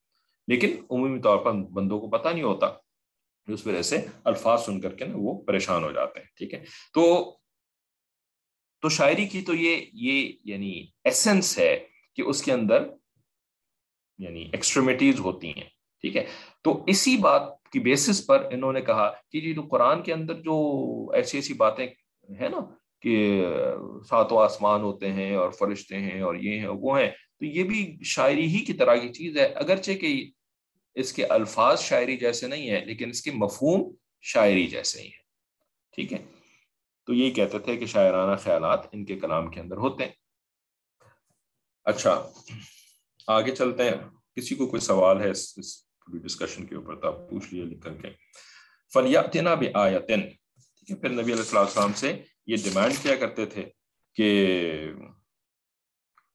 [0.50, 2.68] لیکن عمومی طور پر بندوں کو پتہ نہیں ہوتا
[3.48, 6.63] اس وجہ سے الفاظ سن کر کے نا وہ پریشان ہو جاتے ہیں، ٹھیک ہے؟
[6.94, 7.36] تو
[8.84, 12.88] تو شاعری کی تو یہ یہ یعنی ایسنس ہے کہ اس کے اندر
[14.20, 15.68] یعنی ایکسٹریمیٹیز ہوتی ہیں،
[16.03, 16.25] ٹھیک ہے؟
[16.63, 17.41] تو اسی بات
[17.72, 20.55] کی بیسس پر انہوں نے کہا کہ جی جو قرآن کے اندر جو
[21.14, 21.88] ایسی ایسی باتیں
[22.29, 22.59] ہیں نا
[23.01, 23.44] کہ
[24.09, 27.09] ساتوں آسمان ہوتے ہیں اور فرشتے ہیں اور یہ ہیں، وہ ہیں،
[27.40, 30.31] تو یہ بھی شاعری ہی کی طرح کی چیز ہے۔ اگرچہ کہ
[31.00, 35.24] اس کے الفاظ شاعری جیسے نہیں ہیں لیکن اس کے مفہوم شاعری جیسے ہی ہیں۔
[35.92, 36.25] ٹھیک ہے؟
[37.05, 40.12] تو یہی کہتے تھے کہ شاعرانہ خیالات ان کے کلام کے اندر ہوتے ہیں۔
[41.85, 42.31] اچھا
[43.27, 43.98] آگے چلتے ہیں۔
[44.35, 47.81] کسی کو کوئی سوال ہے اس, اس ڈسکشن کے اوپر تو آپ پوچھ لیے لکھ
[47.81, 48.07] کر کے۔
[48.94, 53.66] فلیاتنا بھی آیتن ٹھیک ہے پھر نبی علیہ السلام سے یہ ڈیمانڈ کیا کرتے تھے
[54.16, 54.48] کہ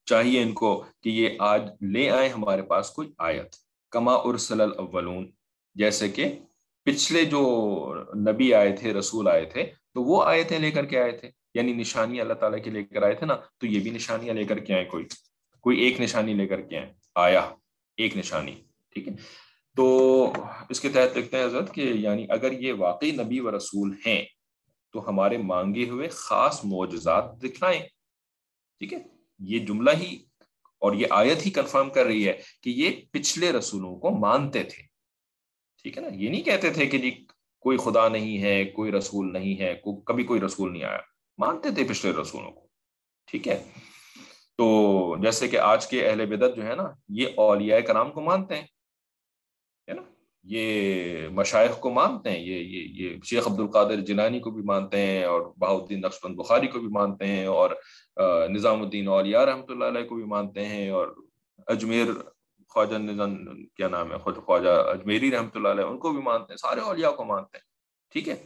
[0.07, 3.64] چاہیے ان کو کہ یہ آج لے آئے ہمارے پاس کوئی آیت۔
[3.95, 5.31] کما ارسل الاولون،
[5.77, 6.33] جیسے کہ
[6.87, 7.43] پچھلے جو
[8.29, 11.73] نبی آئے تھے، رسول آئے تھے، تو وہ آیتیں لے کر کے آئے تھے یعنی
[11.73, 14.59] نشانی اللہ تعالیٰ کے لے کر آئے تھے نا، تو یہ بھی نشانیاں لے کر
[14.59, 15.05] کے آئے، کوئی
[15.65, 17.41] کوئی ایک نشانی لے کر کے آئے، آیا،
[17.97, 18.55] ایک نشانی،
[18.93, 19.13] ٹھیک ہے؟
[19.77, 19.87] تو
[20.69, 24.25] اس کے تحت لکھتے ہیں حضرت کہ یعنی اگر یہ واقعی نبی و رسول ہیں،
[24.93, 27.81] تو ہمارے مانگے ہوئے خاص معجزات دکھلائیں،
[28.81, 28.99] ٹھیک ہے؟
[29.41, 30.11] یہ جملہ ہی
[30.85, 34.83] اور یہ آیت ہی کنفرم کر رہی ہے کہ یہ پچھلے رسولوں کو مانتے تھے۔
[35.83, 37.27] ٹھیک ہے نا؟ یہ نہیں کہتے تھے کہ جی
[37.61, 40.99] کوئی خدا نہیں ہے، کوئی رسول نہیں ہے کبھی کوئی رسول نہیں آیا۔
[41.39, 42.69] مانتے تھے پچھلے رسولوں کو۔
[43.27, 43.65] ٹھیک ہے؟
[44.57, 48.55] تو جیسے کہ آج کے اہل بدت جو ہے نا، یہ اولیاء کرام کو مانتے
[48.55, 48.67] ہیں۔
[50.45, 54.99] یہ مشائق کو مانتے ہیں، یہ یہ یہ شیخ عبد القادر جنانی کو بھی مانتے
[55.01, 57.71] ہیں اور بہاؤدین نقص بخاری کو بھی مانتے ہیں اور
[58.51, 61.15] نظام الدین اولیاء رحمۃ اللہ علیہ کو بھی مانتے ہیں اور
[61.69, 62.13] اجمیر
[62.75, 63.35] خواجہ نظام،
[63.77, 66.81] کیا نام ہے، خود خواجہ اجمیری رحمۃ اللہ علیہ ان کو بھی مانتے ہیں، سارے
[66.81, 67.65] اولیاء کو مانتے ہیں،
[68.13, 68.37] ٹھیک ہے؟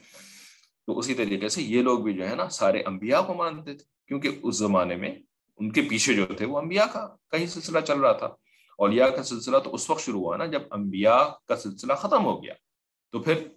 [0.88, 3.84] تو اسی طریقے سے یہ لوگ بھی جو ہے نا سارے انبیاء کو مانتے تھے،
[4.08, 5.14] کیونکہ اس زمانے میں
[5.61, 8.28] ان کے پیچھے جو تھے وہ انبیاء کا کہیں سلسلہ چل رہا تھا۔
[8.78, 12.44] اولیاء کا سلسلہ تو اس وقت شروع ہوا نا جب انبیاء کا سلسلہ ختم ہو
[12.44, 12.54] گیا۔
[13.12, 13.48] تو پھر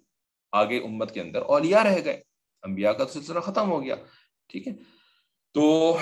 [0.51, 2.21] آگے امت کے اندر اولیاء رہ گئے۔
[2.63, 3.95] انبیاء کا سلسلہ ختم ہو گیا۔
[4.47, 4.73] ٹھیک ہے۔
[5.53, 5.97] تو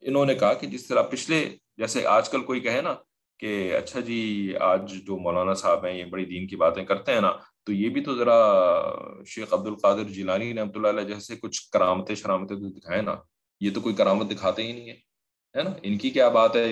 [0.00, 2.94] انہوں نے کہا کہ جس طرح پچھلے جیسے آج کل کوئی کہے نا
[3.38, 7.20] کہ اچھا جی آج جو مولانا صاحب ہیں، یہ بڑی دین کی باتیں کرتے ہیں
[7.20, 7.32] نا،
[7.64, 8.64] تو یہ بھی تو ذرا
[9.26, 13.16] شیخ عبد القادر جیلانی رحمۃ اللہ علیہ جیسے کچھ کرامتیں شرامتیں تو دکھائے نا۔
[13.60, 15.13] یہ تو کوئی کرامت دکھاتے ہی نہیں ہے۔
[15.56, 16.66] ہے نا؟ ان کی کیا بات ہے؟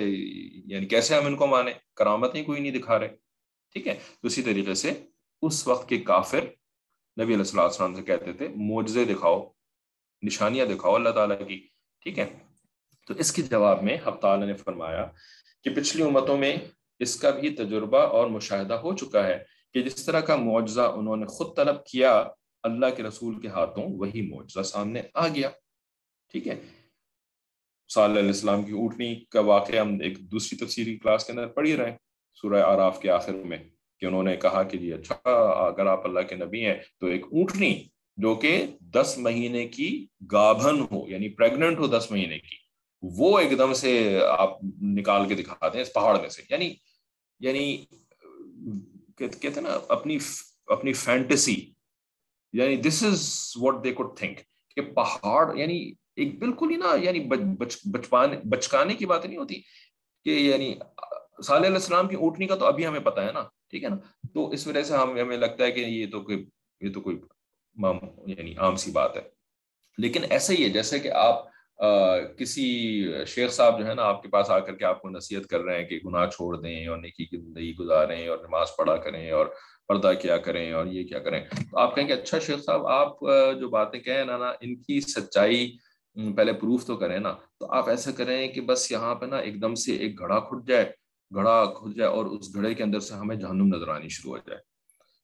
[0.65, 3.07] یعنی کیسے ہم ان کو مانے کرامت ہی کوئی نہیں دکھا رہے۔
[3.73, 4.91] ٹھیک ہے؟ تو اسی طریقے سے
[5.41, 6.41] اس وقت کے کافر
[7.17, 9.49] نبی علیہ السلام السلام سے کہتے تھے، معجزے دکھاؤ،
[10.23, 11.67] نشانیاں دکھاؤ اللہ تعالیٰ کی۔
[12.01, 12.25] ٹھیک ہے؟
[13.07, 15.07] تو اس کے جواب میں حب تعالیٰ نے فرمایا
[15.63, 16.55] کہ پچھلی امتوں میں
[16.99, 19.43] اس کا بھی تجربہ اور مشاہدہ ہو چکا ہے
[19.73, 22.23] کہ جس طرح کا معجزہ انہوں نے خود طلب کیا،
[22.63, 25.49] اللہ کے رسول کے ہاتھوں وہی معجزہ سامنے آ گیا۔
[26.31, 26.82] ٹھیک ہے؟
[27.93, 31.47] صلی اللہ علیہ السلام کی اوٹنی کا واقعہ ہم ایک دوسری تفسیری کلاس کے اندر
[31.47, 31.95] پڑھی رہے
[32.43, 33.57] سورہ آراف کے آخر میں،
[34.01, 35.15] کہ انہوں نے کہا کہ جی اچھا
[35.65, 37.73] اگر آپ اللہ کے نبی ہیں تو ایک اونٹنی
[38.17, 38.55] جو کہ
[38.93, 39.89] دس مہینے کی
[40.31, 42.55] گابھن ہو یعنی پریگننٹ ہو دس مہینے کی،
[43.03, 43.93] وہ ایک دم سے
[44.29, 44.57] آپ
[44.97, 46.73] نکال کے دکھاتے ہیں اس پہاڑ میں سے۔ یعنی
[47.41, 47.65] یعنی
[49.17, 50.17] کہتے ہیں نا، اپنی
[50.67, 51.55] اپنی فینٹسی
[52.53, 53.23] یعنی this is
[53.61, 54.39] what they could think
[54.77, 55.79] کہ پہاڑ یعنی
[56.15, 57.19] ایک بالکل ہی نا یعنی
[58.43, 59.55] بچکانے کی بات نہیں ہوتی
[60.25, 60.73] کہ یعنی
[61.43, 63.97] صالح علیہ السلام کی اونٹنی کا تو ابھی ہمیں پتا ہے نا، ٹھیک ہے نا؟
[64.33, 66.45] تو اس وجہ سے ہم، ہمیں لگتا ہے کہ یہ تو کوئی،
[66.81, 67.19] یہ تو کوئی
[68.27, 69.21] یعنی عام سی بات ہے۔
[69.97, 71.51] لیکن ایسا ہی ہے، جیسے کہ آپ
[72.37, 72.65] کسی
[73.27, 75.61] شیخ صاحب جو ہے نا، آپ کے پاس آ کر کے آپ کو نصیحت کر
[75.61, 79.29] رہے ہیں کہ گناہ چھوڑ دیں اور نیکی کی زندگی گزاریں اور نماز پڑھا کریں
[79.31, 79.47] اور
[79.87, 83.19] پردہ کیا کریں اور یہ کیا کریں۔ تو آپ کہیں گے اچھا شیخ صاحب، آپ
[83.59, 85.75] جو باتیں کہیں نا نا، ان کی سچائی
[86.15, 89.61] پہلے پروف تو کریں نا، تو آپ ایسا کریں کہ بس یہاں پہ نا ایک
[89.61, 90.91] دم سے ایک گھڑا کھٹ جائے،
[91.35, 94.37] گھڑا کھل جائے اور اس گھڑے کے اندر سے ہمیں جہنم نظر آنی شروع ہو
[94.37, 94.61] جائے۔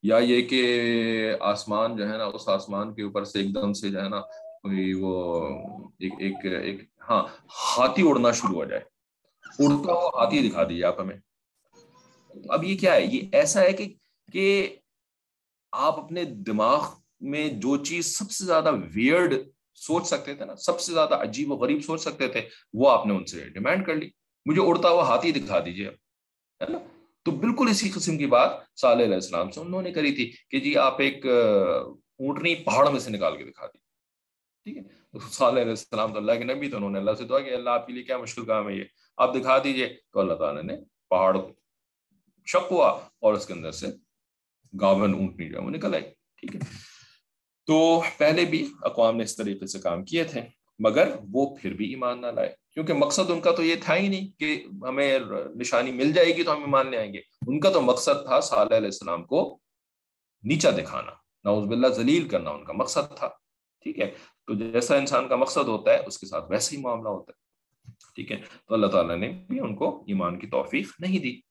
[0.04, 0.82] یا یہ کہ
[1.40, 4.22] آسمان جو ہے نا، اس آسمان کے اوپر سے ایک دم سے جو ہے نا
[4.62, 5.44] کوئی وہ
[6.00, 7.24] ایک ایک ایک ہاں
[7.78, 8.82] ہاتھی اڑنا شروع ہو جائے۔
[9.60, 11.18] اڑتا ہوا ہاتھی دکھا دیجیے آپ ہمیں۔
[12.50, 13.94] اب یہ کیا ہے؟ یہ ایسا ہے کہ
[14.34, 14.76] کہ
[15.72, 16.86] آپ اپنے دماغ
[17.22, 19.34] میں جو چیز سب سے زیادہ ویئرڈ
[19.80, 23.06] سوچ سکتے تھے نا، سب سے زیادہ عجیب و غریب سوچ سکتے تھے، وہ آپ
[23.06, 24.10] نے ان سے ڈیمانڈ کر لی۔
[24.46, 26.78] مجھے اڑتا ہوا ہاتھی دکھا دیجیے ہے نا؟
[27.24, 30.60] تو بالکل اسی قسم کی بات صالح علیہ السلام سے انہوں نے کری تھی کہ
[30.60, 33.78] جی آپ ایک اونٹنی پہاڑ میں سے نکال کے دکھا دی
[34.64, 34.84] ٹھیک ہے؟
[35.32, 37.70] صالح علیہ السلام تو اللہ کے نبی تو انہوں نے اللہ سے دعا کہ اللہ
[37.70, 38.84] آپ کے لیے کیا مشکل کام ہے یہ؟
[39.18, 40.74] آپ دکھا دیجیے۔ تو اللہ تعالیٰ نے
[41.10, 41.38] پہاڑ
[42.46, 42.90] شک ہوا
[43.20, 43.88] اور اس کے اندر سے
[44.82, 46.04] گاون اونٹنی جو ہے وہ نکل آئی۔
[46.36, 46.89] ٹھیک ہے؟
[47.70, 50.42] تو پہلے بھی اقوام نے اس طریقے سے کام کیے تھے،
[50.80, 54.08] مگر وہ پھر بھی ایمان نہ لائے۔ کیونکہ مقصد ان کا تو یہ تھا ہی
[54.08, 55.20] نہیں کہ ہمیں
[55.56, 58.40] نشانی مل جائے گی تو ہم ایمان لے آئیں گے۔ ان کا تو مقصد تھا
[58.40, 59.60] صالح علیہ السلام کو
[60.44, 61.12] نیچا دکھانا۔
[61.44, 63.28] نعوذ باللہ ذلیل کرنا ان کا مقصد تھا۔
[63.84, 64.12] ٹھیک ہے؟
[64.48, 67.40] تو جیسا انسان کا مقصد ہوتا ہے، اس کے ساتھ ویسے ہی معاملہ ہوتا ہے۔
[68.16, 71.49] ٹھیک ہے؟ تو اللہ تعالیٰ نے بھی ان کو ایمان کی توفیق نہیں دی۔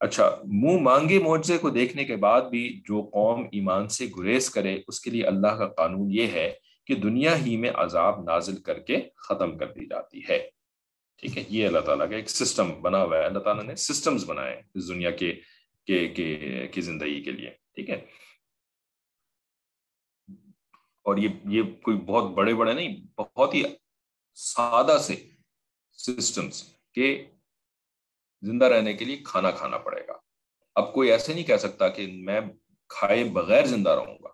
[0.00, 4.78] اچھا منہ مانگے معجزے کو دیکھنے کے بعد بھی جو قوم ایمان سے گریز کرے،
[4.88, 6.54] اس کے لیے اللہ کا قانون یہ ہے
[6.86, 10.50] کہ دنیا ہی میں عذاب نازل کر کے ختم کر دی جاتی ہے۔
[11.16, 14.24] ٹھیک ہے، یہ اللہ تعالیٰ کا ایک سسٹم بنا ہوا ہے۔ اللہ تعالیٰ نے سسٹمز
[14.24, 15.34] بنائے اس دنیا کے،
[15.86, 18.06] کی زندگی کے لیے۔ ٹھیک ہے۔
[21.02, 23.62] اور یہ یہ کوئی بہت بڑے بڑے نہیں، بہت ہی
[24.34, 25.14] سادہ سے
[25.92, 26.62] سسٹمز
[26.94, 27.24] کہ
[28.46, 30.12] زندہ رہنے کے لیے کھانا کھانا پڑے گا۔
[30.74, 32.40] اب کوئی ایسے نہیں کہہ سکتا کہ میں
[32.88, 34.28] کھائے بغیر زندہ رہوں گا۔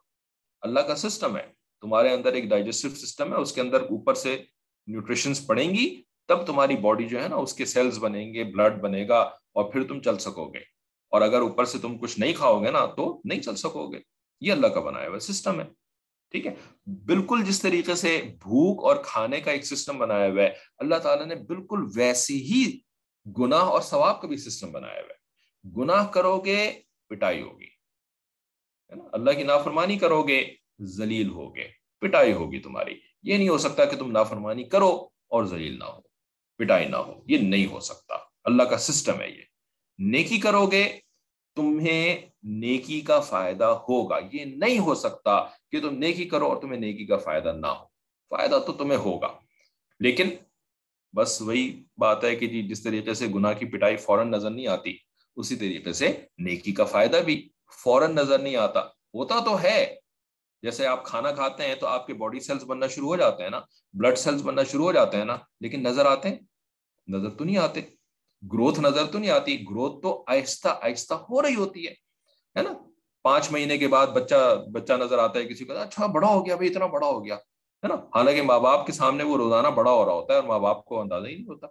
[0.60, 1.46] اللہ کا سسٹم ہے۔
[1.80, 4.42] تمہارے اندر ایک ڈائجسٹو سسٹم ہے، اس کے اندر اوپر سے
[4.86, 8.80] نیوٹریشنز پڑیں گی، تب تمہاری باڈی جو ہے نا، اس کے سیلز بنیں گے بلڈ
[8.80, 10.58] بنے گا اور پھر تم چل سکو گے۔
[11.10, 13.98] اور اگر اوپر سے تم کچھ نہیں کھاؤ گے نا، تو نہیں چل سکو گے۔
[14.40, 15.64] یہ اللہ کا بنایا ہوا سسٹم ہے۔
[16.30, 16.54] ٹھیک ہے؟
[16.86, 21.26] بالکل جس طریقے سے بھوک اور کھانے کا ایک سسٹم بنایا ہوا ہے، اللہ تعالیٰ
[21.26, 22.78] نے بالکل ویسی ہی
[23.38, 25.22] گناہ اور ثواب کا بھی سسٹم بنایا ہوا ہے۔
[25.76, 27.72] گناہ کرو گے پٹائی ہوگی
[29.12, 31.68] اللہ کی نافرمانی کرو گے ذلیل ہوگے،
[32.00, 36.00] پٹائی ہوگی تمہاری۔ یہ نہیں ہو سکتا کہ تم نافرمانی کرو اور ذلیل نہ ہو،
[36.56, 39.42] پٹائی نہ ہو، یہ نہیں ہو سکتا۔ اللہ کا سسٹم ہے یہ۔
[39.98, 40.98] نیکی کرو گے
[41.56, 46.80] تمہیں نیکی کا فائدہ ہوگا۔ یہ نہیں ہو سکتا کہ تم نیکی کرو اور تمہیں
[46.80, 47.84] نیکی کا فائدہ نہ ہو۔
[48.28, 49.38] فائدہ تو تمہیں ہوگا،
[50.00, 50.30] لیکن
[51.16, 54.66] بس وہی بات ہے کہ جی جس طریقے سے گناہ کی پٹائی فوراً نظر نہیں
[54.66, 54.96] آتی،
[55.36, 57.48] اسی طریقے سے نیکی کا فائدہ بھی
[57.84, 58.80] فوراً نظر نہیں آتا۔
[59.14, 59.96] ہوتا تو ہے۔
[60.62, 63.50] جیسے آپ کھانا کھاتے ہیں تو آپ کے باڈی سیلز بننا شروع ہو جاتے ہیں
[63.50, 63.60] نا۔
[63.92, 66.36] بلڈ سیلز بننا شروع ہو جاتے ہیں نا۔ لیکن نظر آتے ہیں؟
[67.08, 67.80] نظر تو نہیں آتے۔
[68.52, 71.94] گروتھ نظر تو نہیں آتی۔ گروتھ تو آہستہ آہستہ ہو رہی ہوتی ہے۔
[72.62, 72.72] نا؟
[73.22, 76.56] پانچ مہینے کے بعد بچہ بچہ نظر آتا ہے کسی کو اچھا بڑا ہو گیا
[76.56, 77.36] بھائی اتنا بڑا ہو گیا۔
[77.82, 80.48] ہے نا؟ حالانکہ ماں باپ کے سامنے وہ روزانہ بڑا ہو رہا ہوتا ہے اور
[80.48, 81.66] ماں باپ کو اندازہ ہی نہیں ہوتا،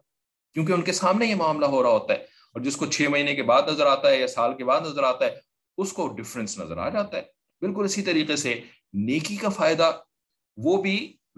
[0.55, 2.19] کیونکہ ان کے سامنے یہ معاملہ ہو رہا ہوتا ہے
[2.55, 5.03] اور جس کو چھ مہینے کے بعد نظر آتا ہے یا سال کے بعد نظر
[5.03, 5.39] آتا ہے،
[5.77, 7.21] اس کو ڈفرینس نظر آ جاتا ہے۔
[7.61, 8.59] بالکل اسی طریقے سے
[9.07, 9.91] نیکی کا فائدہ
[10.57, 10.95] وہ بھی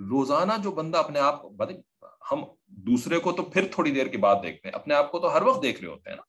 [0.09, 1.41] روزانہ جو بندہ اپنے آپ
[2.31, 2.43] ہم
[2.85, 5.41] دوسرے کو تو پھر تھوڑی دیر کے بعد دیکھتے ہیں، اپنے آپ کو تو ہر
[5.41, 6.23] وقت دیکھ رہے ہوتے ہیں نا،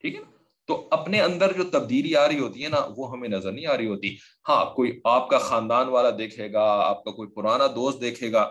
[0.00, 3.28] ٹھیک ہے نا؟ تو اپنے اندر جو تبدیلی آ رہی ہوتی ہے نا، وہ ہمیں
[3.28, 4.16] نظر نہیں آ رہی ہوتی۔
[4.48, 8.50] ہاں کوئی آپ کا خاندان والا دیکھے گا، آپ کا کوئی پرانا دوست دیکھے گا۔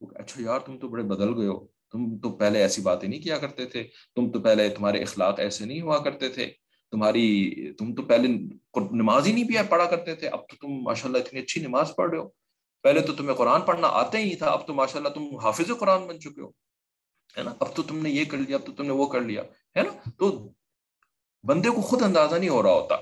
[0.00, 3.38] اچھا یار، تم تو بڑے بدل گئے ہو۔ تم تو پہلے ایسی باتیں نہیں کیا
[3.38, 6.46] کرتے تھے۔ تم تو پہلے تمہارے اخلاق ایسے نہیں ہوا کرتے تھے۔
[6.90, 8.28] تمہاری، تم تو پہلے
[8.90, 11.96] نماز ہی نہیں بھی پڑھا کرتے تھے۔ اب تو تم ماشاء اللہ اتنی اچھی نماز
[11.96, 12.28] پڑھ رہے ہو۔
[12.82, 16.06] پہلے تو تمہیں قرآن پڑھنا آتے ہی تھا۔ اب تو ماشاء اللہ تم حافظ قرآن
[16.06, 16.48] بن چکے ہو۔
[17.38, 19.20] ہے نا؟ اب تو تم نے یہ کر لیا، اب تو تم نے وہ کر
[19.20, 19.42] لیا۔
[19.76, 20.48] ہے نا؟ تو
[21.44, 22.96] بندے کو خود اندازہ نہیں ہو رہا ہوتا۔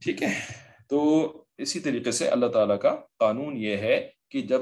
[0.00, 0.40] ٹھیک ہے۔
[0.88, 1.28] تو
[1.58, 4.60] اسی طریقے سے اللہ تعالیٰ کا قانون یہ ہے کہ جب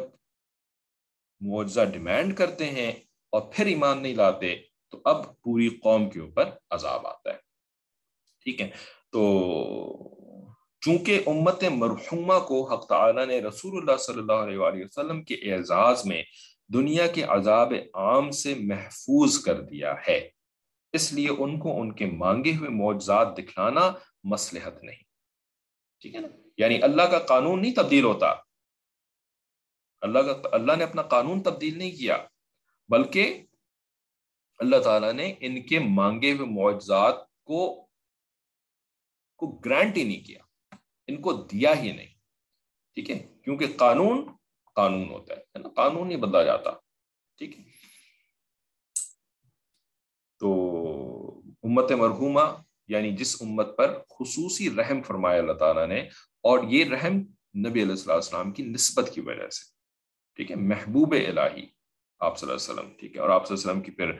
[1.41, 2.93] معجزہ ڈیمانڈ کرتے ہیں
[3.31, 4.57] اور پھر ایمان نہیں لاتے،
[4.91, 7.39] تو اب پوری قوم کے اوپر عذاب آتا ہے۔
[8.45, 8.71] ٹھیک ہے۔
[9.13, 9.23] تو
[10.81, 15.35] چونکہ امت مرحومہ کو حق تعالیٰ نے رسول اللہ صلی اللہ علیہ وآلہ وسلم کے
[15.35, 16.23] اعزاز میں
[16.75, 20.29] دنیا کے عذاب عام سے محفوظ کر دیا ہے
[20.93, 23.93] اس لیے ان کو ان کے مانگے ہوئے معجزات دکھلانا
[24.25, 25.03] مسلحت نہیں۔
[26.01, 26.29] ٹھیک ہے نا؟
[26.59, 28.35] یعنی اللہ کا قانون نہیں تبدیل ہوتا۔
[30.01, 32.27] اللہ کا اللہ نے اپنا قانون تبدیل نہیں کیا،
[32.89, 33.47] بلکہ
[34.59, 37.87] اللہ تعالیٰ نے ان کے مانگے ہوئے معجزات کو
[39.37, 40.43] کو گرانٹ ہی نہیں کیا۔
[41.07, 42.15] ان کو دیا ہی نہیں۔
[42.95, 44.33] ٹھیک ہے؟ کیونکہ قانون
[44.75, 46.71] قانون ہوتا ہے نا؟ قانون نہیں بدلا جاتا۔
[47.39, 47.65] ٹھیک ہے؟
[50.39, 50.72] تو
[51.63, 52.41] امت مرحومہ
[52.89, 56.01] یعنی جس امت پر خصوصی رحم فرمایا اللہ تعالیٰ نے
[56.43, 57.17] اور یہ رحم
[57.69, 59.73] نبی علیہ السلام کی نسبت کی وجہ سے۔
[60.37, 61.67] ٹھیک ہے؟ محبوب الہی۔
[62.21, 64.13] آپ صلی اللہ علیہ وسلم، ٹھیک ہے؟ اور آپ صلی اللہ علیہ وسلم کی پھر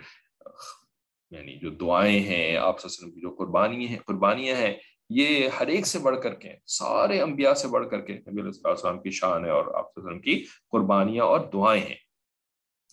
[1.31, 4.75] یعنی جو دعائیں ہیں، آپ صلی اللہ علیہ وسلم کی جو قربانی ہیں، قربانیاں ہیں،
[5.11, 8.69] یہ ہر ایک سے بڑھ کر کے، سارے انبیاء سے بڑھ کر کے نبی علیہ
[8.69, 11.97] السلام کی شان ہے اور آپ صلی اللہ علیہ وسلم کی قربانیاں اور دعائیں ہیں۔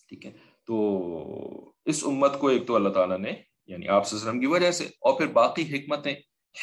[0.08, 0.32] ٹھیک ہے؟
[0.66, 3.32] تو اس امت کو ایک تو اللہ تعالیٰ نے
[3.70, 6.16] یعنی آپ صلی اللہ علیہ وسلم کی وجہ سے۔ اور پھر باقی حکمتیں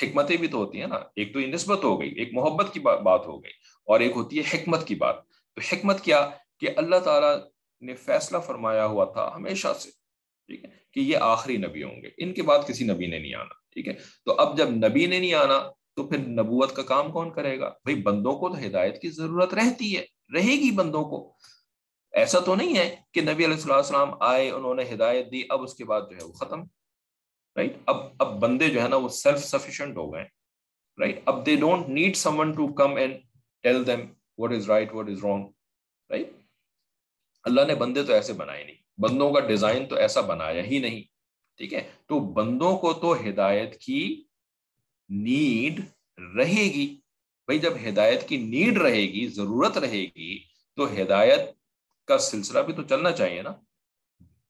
[0.02, 2.80] حکمتیں بھی تو ہوتی ہیں نا۔ ایک تو یہ نسبت ہو گئی، ایک محبت کی
[2.80, 3.50] بات ہو گئی،
[3.84, 5.16] اور ایک ہوتی ہے حکمت کی بات۔
[5.54, 7.36] تو حکمت کیا؟ کہ اللہ تعالیٰ
[7.80, 9.90] نے فیصلہ فرمایا ہوا تھا ہمیشہ سے،
[10.46, 13.34] ٹھیک ہے، کہ یہ آخری نبی ہوں گے۔ ان کے بعد کسی نبی نے نہیں
[13.34, 13.92] آنا، ٹھیک ہے۔
[14.24, 17.68] تو اب جب نبی نے نہیں آنا، تو پھر نبوت کا کام کون کرے گا؟
[17.68, 21.34] بھائی بندوں کو تو ہدایت کی ضرورت رہتی ہے، رہے گی بندوں کو۔
[22.12, 25.74] ایسا تو نہیں ہے کہ نبی علیہ السلام آئے، انہوں نے ہدایت دی، اب اس
[25.74, 26.62] کے بعد جو ہے وہ ختم۔
[27.56, 30.24] رائٹ اب اب بندے جو ہے نا وہ سیلف سفیشینٹ ہو گئے
[30.98, 33.16] رائٹ اب they don't need someone to come and
[33.64, 34.00] tell them
[34.38, 35.46] what is right what is wrong
[36.10, 36.32] right
[37.44, 41.02] اللہ نے بندے تو ایسے بنائے نہیں، بندوں کا ڈیزائن تو ایسا بنایا ہی نہیں،
[41.60, 44.24] ٹھیک ہے؟ تو بندوں کو تو ہدایت کی
[45.10, 45.80] نیڈ
[46.36, 46.86] رہے گی،
[47.48, 50.38] بھائی جب ہدایت کی نیڈ رہے گی، ضرورت رہے گی،
[50.78, 51.40] تو ہدایت
[52.08, 53.52] کا سلسلہ بھی تو چلنا چاہیے نا،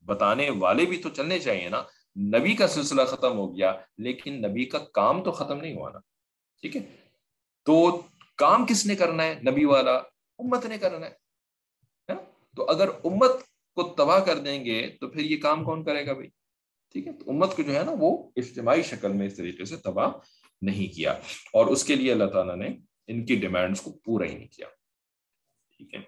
[0.06, 1.82] بتانے والے بھی تو چلنے چاہیے نا
[2.16, 5.98] نبی کا سلسلہ ختم ہو گیا، لیکن نبی کا کام تو ختم نہیں ہوا نا۔
[6.60, 6.80] ٹھیک ہے؟
[7.64, 8.02] تو
[8.36, 9.96] کام کس نے کرنا ہے؟ نبی والا،
[10.38, 11.26] امت نے کرنا ہے
[12.56, 13.30] تو اگر امت
[13.74, 16.28] کو تباہ کر دیں گے تو پھر یہ کام کون کرے گا بھائی؟
[16.92, 19.76] ٹھیک ہے؟ تو امت کو جو ہے نا وہ اجتماعی شکل میں اس طریقے سے
[19.76, 20.10] تباہ
[20.62, 21.12] نہیں کیا۔
[21.52, 22.68] اور اس کے لیے اللہ تعالیٰ نے
[23.06, 24.66] ان کی ڈیمانڈس کو پورا ہی نہیں کیا۔
[25.76, 26.00] ٹھیک ہے؟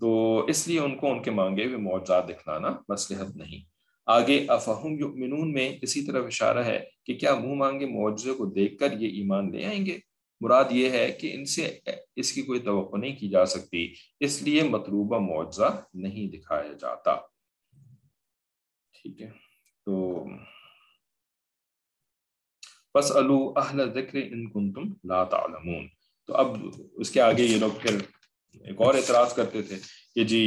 [0.00, 3.77] تو اس لیے ان کو ان کے مانگے ہوئے معجزات دکھلانا مسلحت نہیں۔
[4.08, 8.78] آگے افہم یؤمنون میں اسی طرح اشارہ ہے کہ کیا منہ مانگے معجزے کو دیکھ
[8.78, 9.98] کر یہ ایمان لے آئیں گے؟
[10.40, 11.68] مراد یہ ہے کہ ان سے
[12.16, 13.86] اس کی کوئی توقع نہیں کی جا سکتی،
[14.20, 17.16] اس لیے مطلوبہ معجزہ نہیں دکھایا جاتا۔
[18.94, 19.30] ٹھیک ہے،
[19.86, 20.24] تو
[22.94, 25.86] بس الو اہل ذکر ان کنتم لا تعلمون۔
[26.28, 26.56] تو اب
[26.92, 27.98] اس کے آگے یہ لوگ پھر
[28.64, 29.76] ایک اور اعتراض کرتے تھے
[30.14, 30.44] کہ جی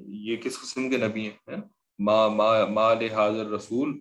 [0.08, 1.58] یہ کس قسم کے نبی ہیں
[2.00, 4.00] ما ما ما حاضر رسول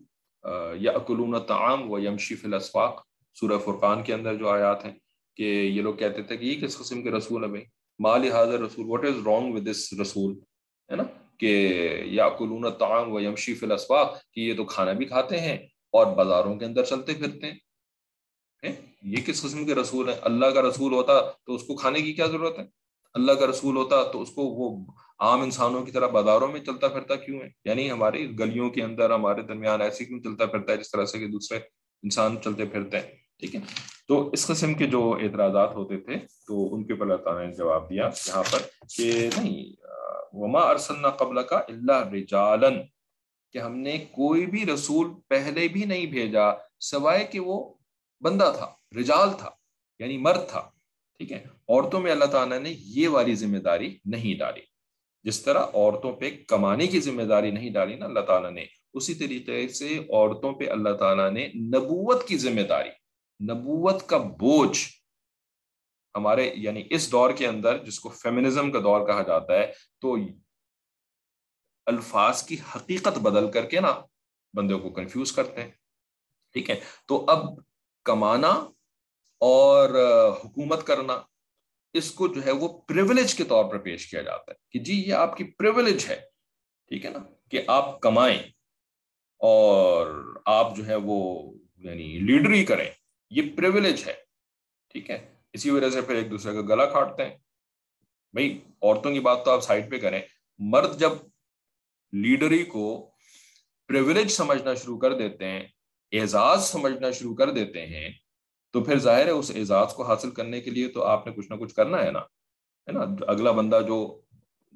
[0.75, 4.93] یا اکلون تعام و یمشی فی الاسواق سورہ فرقان کے اندر جو آیات ہیں
[5.37, 7.65] کہ یہ لوگ کہتے تھے کہ یہ کس قسم کے رسول ہے بھائی؟
[7.99, 10.33] مال حاضر رسول what is wrong with this رسول؟
[10.91, 11.03] ہے نا؟
[11.37, 11.53] کہ
[12.05, 15.57] یا کلون تعام و یمشی فی الاسواق کہ یہ تو کھانا بھی کھاتے ہیں
[15.91, 17.59] اور بازاروں کے اندر چلتے پھرتے ہیں۔
[19.03, 22.13] یہ کس قسم کے رسول ہے اللہ کا رسول ہوتا تو اس کو کھانے کی
[22.13, 22.65] کیا ضرورت ہے؟
[23.15, 24.69] اللہ کا رسول ہوتا تو اس کو وہ
[25.19, 29.11] عام انسانوں کی طرح بازاروں میں چلتا پھرتا کیوں ہے؟ یعنی ہماری گلیوں کے اندر،
[29.11, 32.97] ہمارے درمیان ایسے کیوں چلتا پھرتا ہے جس طرح سے کہ دوسرے انسان چلتے پھرتے
[32.97, 33.11] ہیں؟
[33.41, 33.61] ٹھیک ہے؟
[34.09, 37.55] تو اس قسم کے جو اعتراضات ہوتے تھے تو ان کے اوپر اللہ تعالیٰ نے
[37.55, 38.63] جواب دیا یہاں پر
[38.97, 39.73] کہ نہیں،
[40.33, 42.81] وما ارسلنا قبل کا اللہ رجالن
[43.55, 47.63] کہ ہم نے کوئی بھی رسول پہلے بھی نہیں بھیجا، سوائے کہ وہ
[48.23, 49.51] بندہ تھا، رجال تھا
[50.01, 50.61] یعنی مرد تھا،
[51.21, 54.61] ٹھیک ہے؟ عورتوں میں اللہ تعالیٰ نے یہ والی ذمہ داری نہیں ڈالی۔
[55.25, 59.15] جس طرح عورتوں پہ کمانے کی ذمہ داری نہیں ڈالی نا اللہ تعالیٰ نے، اسی
[59.15, 62.91] طریقے سے عورتوں پہ اللہ تعالیٰ نے نبوت کی ذمہ داری،
[63.41, 64.79] نبوت کا بوجھ
[66.15, 70.17] ہمارے یعنی اس دور کے اندر جس کو فیمنزم کا دور کہا جاتا ہے، تو
[71.87, 73.93] الفاظ کی حقیقت بدل کر کے نا
[74.55, 75.71] بندوں کو کنفیوز کرتے ہیں،
[76.55, 77.47] ٹھیک ہے؟ تو اب
[78.05, 78.49] کمانا
[79.41, 79.91] اور
[80.45, 81.23] حکومت کرنا،
[81.93, 85.05] اس کو جو ہے وہ پریولیج کے طور پر پیش کیا جاتا ہے کہ جی
[85.07, 86.17] یہ آپ کی پریولیج ہے،
[86.89, 87.19] ٹھیک ہے نا؟
[87.51, 88.39] کہ آپ کمائیں
[89.39, 92.91] اور آپ جو ہے وہ یعنی لیڈری کریں،
[93.31, 94.15] یہ پریولیج ہے،
[94.93, 97.37] ٹھیک ہے؟ اسی وجہ سے پھر ایک دوسرے کا گلا کاٹتے ہیں۔
[98.33, 100.21] بھائی، عورتوں کی بات تو آپ سائڈ پہ کریں،
[100.59, 101.13] مرد جب
[102.13, 103.11] لیڈری کو
[103.87, 105.67] پریولیج سمجھنا شروع کر دیتے ہیں
[106.13, 108.11] اعزاز سمجھنا شروع کر دیتے ہیں،
[108.75, 111.51] تو پھر ظاہر ہے اس اعزاز کو حاصل کرنے کے لیے تو آپ نے کچھ
[111.53, 112.21] نہ کچھ کرنا ہے نا
[112.89, 113.99] ہے نا؟ اگلا بندہ جو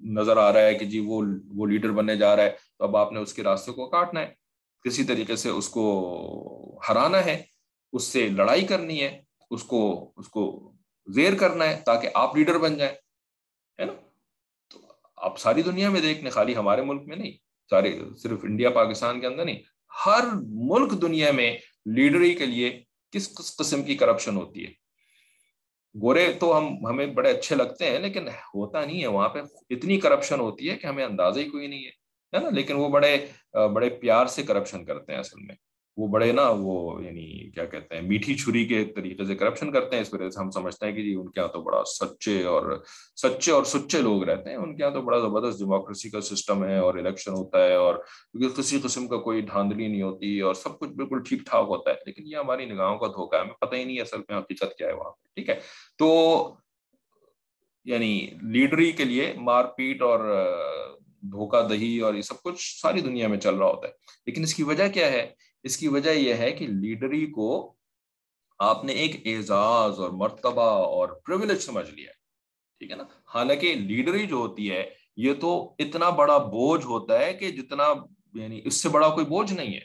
[0.01, 1.23] نظر آ رہا ہے کہ جی وہ
[1.57, 4.21] وہ لیڈر بننے جا رہا ہے، تو اب آپ نے اس کے راستے کو کاٹنا
[4.21, 4.33] ہے۔
[4.85, 5.85] کسی طریقے سے اس کو
[6.89, 7.43] ہرانا ہے،
[7.93, 9.21] اس سے لڑائی کرنی ہے،
[9.51, 9.81] اس کو
[10.17, 10.73] اس کو
[11.09, 12.93] زیر کرنا ہے تاکہ آپ لیڈر بن جائیں،
[13.79, 13.93] ہے نا؟
[14.71, 14.79] تو
[15.17, 17.33] آپ ساری دنیا میں دیکھنے، خالی ہمارے ملک میں نہیں،
[17.71, 19.61] سارے، صرف انڈیا، پاکستان کے اندر نہیں
[20.07, 21.57] ہر ملک دنیا میں
[21.87, 24.71] لیڈری کے لیے کس کس قسم کی کرپشن ہوتی ہے؟
[26.03, 29.39] گورے تو ہم، ہمیں بڑے اچھے لگتے ہیں، لیکن ہوتا نہیں ہے۔ وہاں پہ
[29.71, 33.27] اتنی کرپشن ہوتی ہے کہ ہمیں اندازہ ہی کوئی نہیں ہے نا؟ لیکن وہ بڑے
[33.75, 35.55] بڑے پیار سے کرپشن کرتے ہیں اصل میں۔
[35.97, 39.97] وہ بڑے نا وہ یعنی کیا کہتے ہیں، میٹھی چھری کے طریقے سے کرپشن کرتے
[39.97, 42.43] ہیں، اس وجہ سے ہم سمجھتے ہیں کہ جی ان کے یہاں تو بڑا سچے
[42.45, 42.79] اور
[43.23, 46.65] سچے اور سچے لوگ رہتے ہیں، ان کے یہاں تو بڑا زبردست ڈیموکریسی کا سسٹم
[46.65, 50.55] ہے اور الیکشن ہوتا ہے اور کیونکہ کسی قسم کا کوئی دھاندلی نہیں ہوتی اور
[50.55, 53.55] سب کچھ بالکل ٹھیک ٹھاک ہوتا ہے، لیکن یہ ہماری نگاہوں کا دھوکا ہے، ہمیں
[53.61, 55.59] پتہ ہی نہیں اصل میں حقیقت کیا ہے وہاں پہ، ٹھیک ہے؟
[55.99, 56.11] تو
[57.87, 60.21] یعنی لیڈری کے لیے مار پیٹ اور
[61.23, 63.93] دھوکہ دہی اور یہ سب کچھ ساری دنیا میں چل رہا ہوتا ہے،
[64.27, 65.27] لیکن اس کی وجہ کیا ہے؟
[65.67, 67.75] اس کی وجہ یہ ہے کہ لیڈری کو
[68.59, 72.11] آپ نے ایک اعزاز اور مرتبہ اور پریولیج سمجھ لیا
[72.79, 77.35] ٹھیک ہے نا؟ حالانکہ لیڈری جو ہوتی ہے، یہ تو اتنا بڑا بوجھ ہوتا ہے
[77.35, 77.85] کہ جتنا
[78.35, 79.81] یعنی اس سے بڑا کوئی بوجھ نہیں ہے۔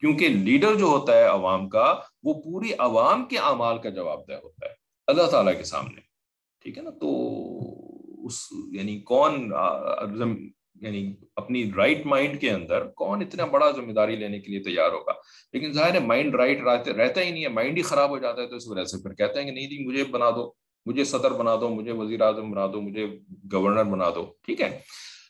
[0.00, 4.34] کیونکہ لیڈر جو ہوتا ہے عوام کا، وہ پوری عوام کے اعمال کا جواب دہ
[4.34, 4.74] ہوتا ہے،
[5.06, 6.00] اللہ تعالیٰ کے سامنے۔
[6.60, 7.08] ٹھیک ہے نا؟ تو
[8.26, 8.38] اس
[8.72, 9.52] یعنی کون
[10.80, 14.92] یعنی اپنی رائٹ مائنڈ کے اندر کون اتنا بڑا ذمہ داری لینے کے لیے تیار
[14.92, 15.12] ہوگا؟
[15.52, 18.46] لیکن ظاہر ہے مائنڈ رائٹ رہتا ہی نہیں ہے مائنڈ ہی خراب ہو جاتا ہے
[18.46, 20.52] تو اس وجہ سے پھر کہتے ہیں کہ نہیں جی مجھے بنا دو،
[20.86, 23.06] مجھے صدر بنا دو، مجھے وزیر اعظم بنا دو، مجھے
[23.52, 24.80] گورنر بنا دو، ٹھیک ہے؟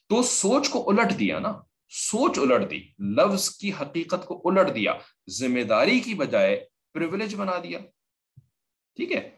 [0.09, 1.53] تو سوچ کو الٹ دیا نا،
[1.89, 4.93] سوچ الٹ دی، لفظ کی حقیقت کو الٹ دیا،
[5.31, 7.79] ذمہ داری کی بجائے پریولیج بنا دیا،
[8.97, 9.31] ٹھیک ہے؟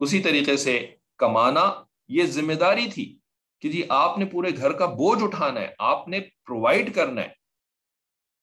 [0.00, 0.86] اسی طریقے سے
[1.16, 1.72] کمانا،
[2.08, 3.18] یہ ذمہ داری تھی۔
[3.62, 7.28] کہ جی آپ نے پورے گھر کا بوجھ اٹھانا ہے، آپ نے پرووائڈ کرنا ہے،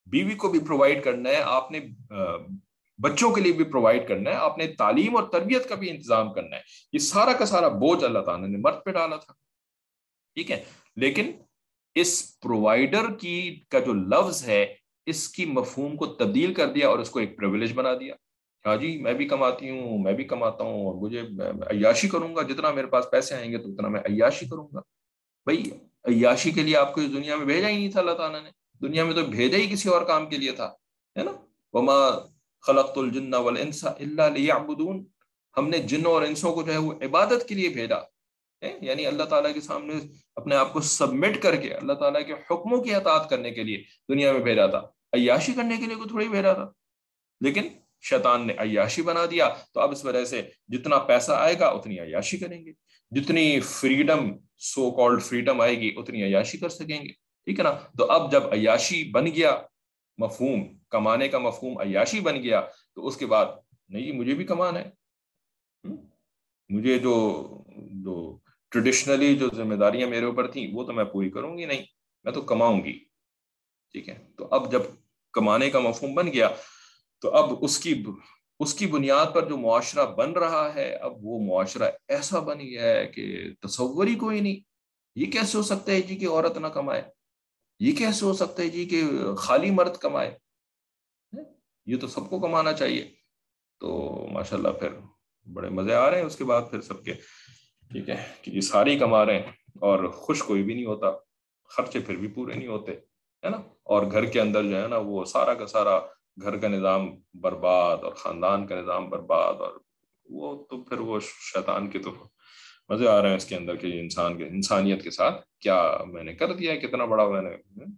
[0.05, 1.79] بیوی کو بھی پرووائڈ کرنا ہے، آپ نے
[2.97, 6.34] بچوں کے لیے بھی پرووائڈ کرنا ہے، آپ نے تعلیم اور تربیت کا بھی انتظام
[6.34, 6.62] کرنا ہے۔
[6.93, 9.34] یہ سارا کا سارا بوجھ اللہ تعالیٰ نے مرد پہ ڈالا تھا۔
[10.36, 10.63] ٹھیک ہے؟
[10.95, 11.32] لیکن
[11.95, 16.99] اس پرووائڈر کی کا جو لفظ ہے، اس کی مفہوم کو تبدیل کر دیا اور
[16.99, 18.15] اس کو ایک پریولیج بنا دیا۔
[18.65, 21.21] ہاں جی میں بھی کماتی ہوں، میں بھی کماتا ہوں اور مجھے
[21.69, 24.79] عیاشی کروں گا۔ جتنا میرے پاس پیسے آئیں گے، تو اتنا میں عیاشی کروں گا۔
[25.49, 25.63] بھائی،
[26.03, 28.49] عیاشی کے لیے آپ کو اس دنیا میں بھیجا ہی نہیں تھا، اللہ تعالیٰ نے۔
[28.81, 30.73] دنیا میں تو بھیجا ہی کسی اور کام کے لیے تھا،
[31.17, 31.31] ہے نا؟
[31.73, 32.09] وما
[32.62, 35.05] خلقت الجن والانس الا ليعبدون۔
[35.57, 37.95] ہم نے جنوں اور انسوں کو جو ہے وہ عبادت کے لیے بھیجا
[38.81, 39.93] یعنی اللہ تعالیٰ کے سامنے
[40.35, 43.83] اپنے آپ کو سبمٹ کر کے، اللہ تعالیٰ کے حکموں کی اطاعت کرنے کے لیے
[44.09, 44.79] دنیا میں بھیجا تھا۔
[45.13, 46.71] عیاشی کرنے کے لیے کوئی تھوڑی بھیجا تھا۔
[47.41, 47.67] لیکن
[48.01, 51.99] شیطان نے عیاشی بنا دیا، تو اب اس وجہ سے جتنا پیسہ آئے گا، اتنی
[51.99, 52.71] عیاشی کریں گے۔
[53.12, 57.12] جتنی فریڈم سو کالڈ فریڈم آئے گی، اتنی عیاشی کر سکیں گے۔
[57.45, 59.62] ٹھیک ہے نا؟ تو اب جب عیاشی بن گیا،
[60.17, 62.62] مفہوم، کمانے کا مفہوم عیاشی بن گیا،
[62.95, 63.45] تو اس کے بعد،
[63.89, 64.89] نہیں جی مجھے بھی کمانا ہے۔
[66.69, 67.43] مجھے جو
[67.78, 71.84] جو ٹریڈیشنلی جو ذمہ داریاں میرے اوپر تھیں، وہ تو میں پوری کروں گی نہیں،
[72.24, 73.00] میں تو کماؤں گی۔
[73.91, 74.82] ٹھیک ہے؟ تو اب جب
[75.34, 76.50] کمانے کا مفہوم بن گیا،
[77.22, 78.04] تو اب اس کی
[78.60, 82.84] اس کی بنیاد پر جو معاشرہ بن رہا ہے، اب وہ معاشرہ ایسا بن گیا
[82.84, 84.56] ہے کہ تصور ہی کوئی نہیں۔
[85.15, 87.02] یہ کیسے ہو سکتا ہے جی کہ عورت نہ کمائے؟
[87.80, 89.02] یہ کیسے ہو سکتا ہے جی کہ
[89.36, 90.38] خالی مرد کمائے؟
[91.86, 93.08] یہ تو سب کو کمانا چاہیے۔
[93.79, 94.90] تو ماشاء اللہ پھر
[95.54, 97.13] بڑے مزے آ رہے ہیں اس کے بعد پھر سب کے۔
[97.92, 101.08] ٹھیک ہے، کہ یہ ساری کما رہے ہیں اور خوش کوئی بھی نہیں ہوتا۔
[101.69, 102.92] خرچے پھر بھی پورے نہیں ہوتے،
[103.44, 106.00] ہے نا؟ اور گھر کے اندر جو ہے نا وہ سارا کا سارا
[106.42, 109.79] گھر کا نظام برباد اور خاندان کا نظام برباد اور
[110.25, 111.19] وہ تو پھر وہ
[111.54, 112.12] شیطان کے تو
[112.90, 116.23] مزے آ رہے ہیں اس کے اندر کہ انسان کے انسانیت کے ساتھ۔ کیا میں
[116.23, 117.50] نے کر دیا کتنا بڑا میں نے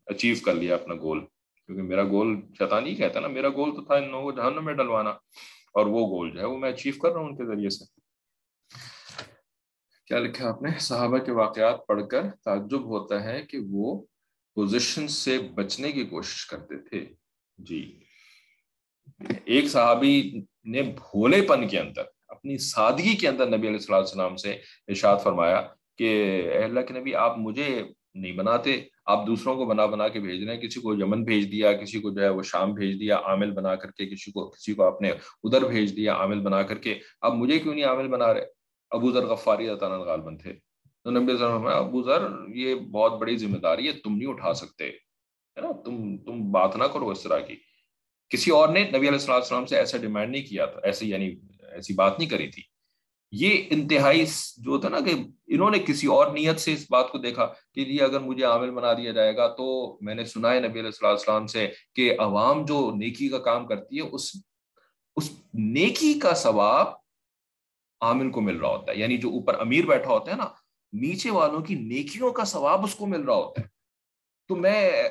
[0.05, 1.19] اچیو کر لیا اپنا گول
[1.65, 4.31] کیونکہ میرا گول شیطان ہی کہتا ہے نا۔ میرا گول تو تھا ان لوگوں کو
[4.31, 5.09] جہنم میں ڈلوانا
[5.73, 7.85] اور وہ گول جو ہے وہ میں اچیو کر رہا ہوں ان کے ذریعے سے۔
[10.05, 14.05] کیا لکھا آپ نے؟ صحابہ کے واقعات پڑھ کر تعجب ہوتا ہے کہ وہ
[14.55, 17.05] پوزیشن سے بچنے کی کوشش کرتے تھے۔
[17.57, 18.03] جی۔
[19.45, 24.51] ایک صحابی نے بھولے پن کے اندر، اپنی سادگی کے اندر نبی علیہ السلام سے
[24.87, 25.61] ارشاد فرمایا
[25.97, 27.83] کہ اللہ کے نبی، آپ مجھے
[28.13, 31.51] نہیں بناتے، آپ دوسروں کو بنا بنا کے بھیج رہے ہیں، کسی کو یمن بھیج
[31.51, 34.49] دیا، کسی کو جو ہے وہ شام بھیج دیا، عامل بنا کر کے، کسی کو
[34.49, 35.11] کسی کو آپ نے
[35.43, 38.45] ادھر بھیج دیا، عامل بنا کر کے۔ اب مجھے کیوں نہیں عامل بنا رہے؟
[38.89, 40.53] ابو ذر غفاری تعالیٰ غالبن تھے۔
[41.03, 44.87] تو نبی صلی ابو ذر، یہ بہت بڑی ذمہ داری ہے، تم نہیں اٹھا سکتے،
[44.87, 47.55] ہے نا؟ تم تم بات نہ کرو اس طرح کی۔
[48.31, 51.35] کسی اور نے نبی علیہ السلام سے ایسا ڈیمانڈ نہیں کیا تھا، ایسے یعنی
[51.71, 52.63] ایسی بات نہیں کری تھی۔
[53.31, 54.25] یہ انتہائی
[54.57, 55.13] جو تھا نا کہ
[55.47, 58.71] انہوں نے کسی اور نیت سے اس بات کو دیکھا کہ یہ اگر مجھے عامل
[58.71, 62.65] بنا دیا جائے گا تو میں نے سنا ہے نبی علیہ السلام سے کہ عوام
[62.65, 64.31] جو نیکی کا کام کرتی ہے، اس
[65.15, 66.87] اس نیکی کا ثواب
[68.01, 70.47] عامل کو مل رہا ہوتا ہے۔ یعنی جو اوپر امیر بیٹھا ہوتا ہے نا،
[70.93, 73.67] نیچے والوں کی نیکیوں کا ثواب اس کو مل رہا ہوتا ہے۔
[74.47, 75.03] تو میں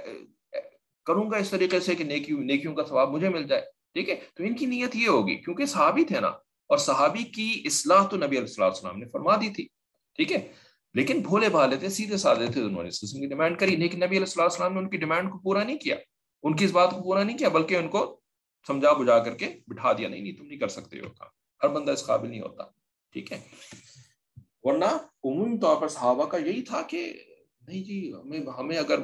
[1.11, 3.63] کروں گا اس طریقے سے کہ نیکی نیکیوں کا ثواب مجھے مل جائے۔
[3.95, 6.29] ٹھیک ہے؟ تو ان کی نیت یہ ہوگی، کیونکہ صحابی تھے نا،
[6.67, 9.67] اور صحابی کی اصلاح تو نبی علیہ السلام نے فرما دی تھی۔
[10.17, 10.53] ٹھیک ہے؟
[10.95, 13.99] لیکن بھولے بھالے تھے، سیدھے سادے تھے انہوں نے، اس قسم کی ڈیمانڈ کری۔ لیکن
[13.99, 15.97] نبی علیہ السلام نے ان کی ڈیمانڈ کو پورا نہیں کیا۔
[16.43, 18.21] ان کی اس بات کو پورا نہیں کیا، بلکہ ان کو
[18.67, 21.29] سمجھا بجھا کر کے بٹھا دیا، نہیں نہیں، تم نہیں کر سکتے ہو کام۔
[21.63, 22.63] ہر بندہ اس قابل نہیں ہوتا۔
[23.13, 23.41] ٹھیک ہے؟
[24.63, 24.85] ورنہ
[25.25, 27.13] عمومی طور پر صحابہ کا یہی تھا کہ
[27.69, 28.99] نہیں جی ہمیں ہمیں اگر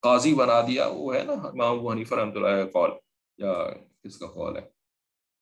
[0.00, 2.90] قاضی بنا دیا، وہ ہے نا امام ابو حنیفہ رحمۃ اللہ قول،
[3.38, 3.52] یا
[4.04, 4.62] کس کا قول ہے؟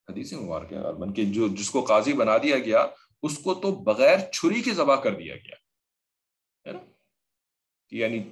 [0.08, 2.86] حدیث مبارک ہے، غالباً کہ جو، جس کو قاضی بنا دیا گیا،
[3.22, 5.56] اس کو تو بغیر چھری کے ذبح کر دیا گیا،
[6.66, 6.78] ہے نا؟
[7.90, 8.22] یعنی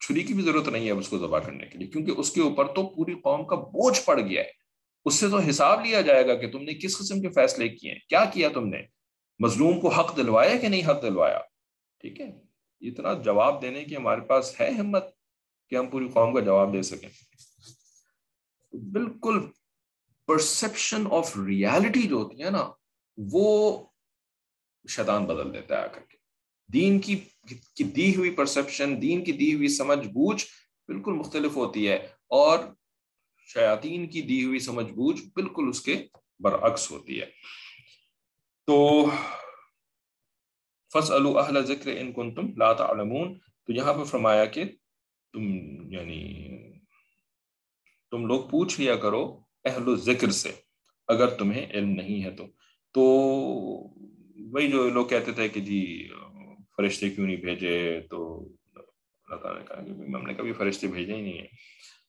[0.00, 2.40] چھری کی بھی ضرورت نہیں ہے اس کو ذبح کرنے کے لیے، کیونکہ اس کے
[2.40, 4.50] اوپر تو پوری قوم کا بوجھ پڑ گیا ہے۔
[5.04, 7.92] اس سے تو حساب لیا جائے گا کہ تم نے کس قسم کے فیصلے کیے
[7.92, 8.82] ہیں، کیا کیا تم نے؟
[9.40, 11.38] مظلوم کو حق دلوایا کہ نہیں حق دلوایا؟
[12.00, 12.51] ٹھیک ہے؟
[12.82, 15.04] اتنا جواب دینے کی ہمارے پاس ہے ہمت
[15.70, 17.08] کہ ہم پوری قوم کا جواب دے سکیں۔
[18.72, 19.40] بالکل
[20.26, 22.70] پرسپشن آف ریالٹی جو ہوتی ہے نا،
[23.16, 23.86] وہ
[24.88, 26.16] شیطان بدل دیتا ہے آ کر کے۔
[26.72, 27.20] دین کی
[27.84, 30.44] دی ہوئی پرسپشن دین کی دی ہوئی سمجھ بوجھ
[30.88, 32.58] بالکل مختلف ہوتی ہے اور
[33.54, 36.06] شیاطین کی دی ہوئی سمجھ بوجھ بالکل اس کے
[36.40, 37.26] برعکس ہوتی ہے۔
[38.66, 39.06] تو
[40.92, 44.64] فص اہل ذکر ان کن تم لا تعلمون تو یہاں پہ فرمایا کہ
[45.32, 45.42] تم
[45.92, 46.42] یعنی
[48.10, 50.52] تم لوگ پوچھ لیا کرو اہل ذکر سے
[51.08, 52.46] اگر تمہیں علم نہیں ہے تو۔
[52.94, 53.02] تو
[54.52, 56.08] وہی جو لوگ کہتے تھے کہ جی
[56.76, 58.48] فرشتے کیوں نہیں بھیجے؟ تو
[59.24, 61.46] اللہ تعالیٰ نے کہا کہ ہم نے کبھی فرشتے بھیجے ہی نہیں ہیں۔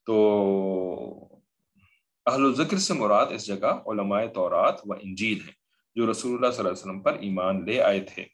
[0.06, 0.16] تو
[2.26, 5.54] اہل ذکر سے مراد اس جگہ علماء تورات و انجیل ہیں
[5.96, 8.26] جو رسول اللہ صلی اللہ علیہ وسلم پر ایمان لے آئے تھے۔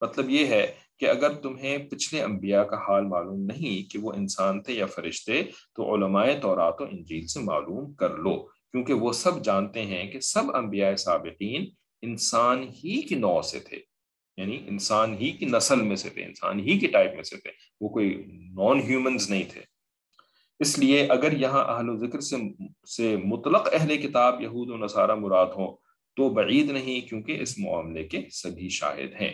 [0.00, 0.66] مطلب یہ ہے
[0.98, 5.42] کہ اگر تمہیں پچھلے انبیاء کا حال معلوم نہیں کہ وہ انسان تھے یا فرشتے،
[5.74, 8.38] تو علماء تورات و انجیل سے معلوم کر لو،
[8.72, 11.66] کیونکہ وہ سب جانتے ہیں کہ سب انبیاء سابقین
[12.02, 13.80] انسان ہی کی نو سے تھے
[14.36, 17.50] یعنی انسان ہی کی نسل میں سے تھے، انسان ہی کی ٹائپ میں سے تھے،
[17.80, 18.24] وہ کوئی
[18.54, 19.60] نان ہیومنز نہیں تھے۔
[20.60, 22.36] اس لیے اگر یہاں اہل و ذکر سے
[22.96, 25.76] سے مطلق اہل کتاب یہود و نصارہ مراد ہوں
[26.16, 29.32] تو بعید نہیں، کیونکہ اس معاملے کے سبھی شاہد ہیں۔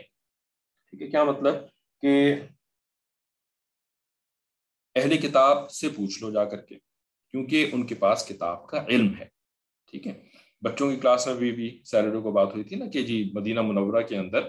[0.95, 1.55] ٹھیک ہے، کیا مطلب؟
[2.03, 2.34] کہ
[4.97, 6.74] اہل کتاب سے پوچھ لو جا کر کے،
[7.34, 9.24] کیونکہ ان کے پاس کتاب کا علم ہے،
[9.92, 10.12] ٹھیک ہے؟
[10.62, 13.62] بچوں کی کلاس میں بھی بھی سیلڈو کو بات ہوئی تھی نا کہ جی مدینہ
[13.62, 14.49] منورہ کے اندر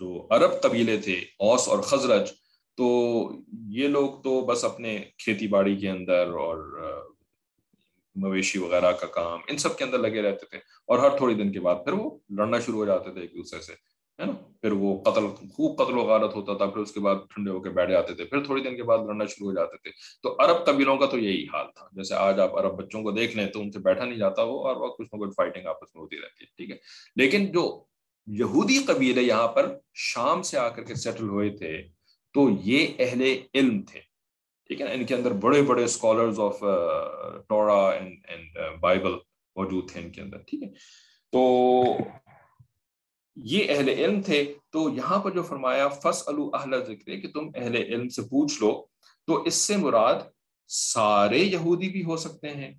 [0.00, 2.32] جو عرب قبیلے تھے، اوس اور خزرج،
[2.78, 2.88] تو
[3.76, 6.58] یہ لوگ تو بس اپنے کھیتی باڑی کے اندر اور
[8.16, 11.52] مویشی وغیرہ کا کام، ان سب کے اندر لگے رہتے تھے، اور ہر تھوڑی دن
[11.52, 13.74] کے بعد پھر وہ لڑنا شروع ہو جاتے تھے ایک دوسرے سے۔
[14.20, 17.16] ہے نا؟ پھر وہ قتل، خوب قتل و غارت ہوتا تھا، پھر اس کے بعد
[17.30, 19.76] ٹھنڈے ہو کے بیٹھ جاتے تھے، پھر تھوڑی دن کے بعد لڑنا شروع ہو جاتے
[19.76, 19.90] تھے۔
[20.22, 23.36] تو عرب قبیلوں کا تو یہی حال تھا۔ جیسے آج آپ عرب بچوں کو دیکھ
[23.36, 25.94] لیں تو ان سے بیٹھا نہیں جاتا وہ، اور وقت کچھ نہ کچھ فائٹنگ آپس
[25.94, 26.76] میں ہوتی رہتی ہے، ٹھیک ہے؟
[27.16, 27.84] لیکن جو
[28.26, 31.76] یہودی قبیلے یہاں پر شام سے آ کر کے سیٹل ہوئے تھے،
[32.34, 33.22] تو یہ اہل
[33.54, 34.00] علم تھے،
[34.70, 36.60] ٹھیک ہے نا؟ ان کے اندر بڑے بڑے scholars of
[37.48, 39.14] Torah and Bible
[39.56, 40.68] موجود تھے ان کے اندر، ٹھیک ہے؟
[41.32, 41.40] تو
[43.36, 47.76] یہ اہل علم تھے، تو یہاں پر جو فرمایا فص اہل ذکر کہ تم اہل
[47.76, 48.86] علم سے پوچھ لو،
[49.26, 50.14] تو اس سے مراد
[50.68, 52.74] سارے یہودی بھی ہو سکتے ہیں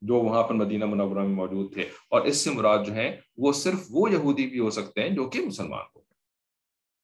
[0.00, 3.52] جو وہاں پر مدینہ منورہ میں موجود تھے۔ اور اس سے مراد جو ہیں وہ
[3.52, 6.00] صرف وہ یہودی بھی ہو سکتے ہیں جو کہ مسلمان ہو۔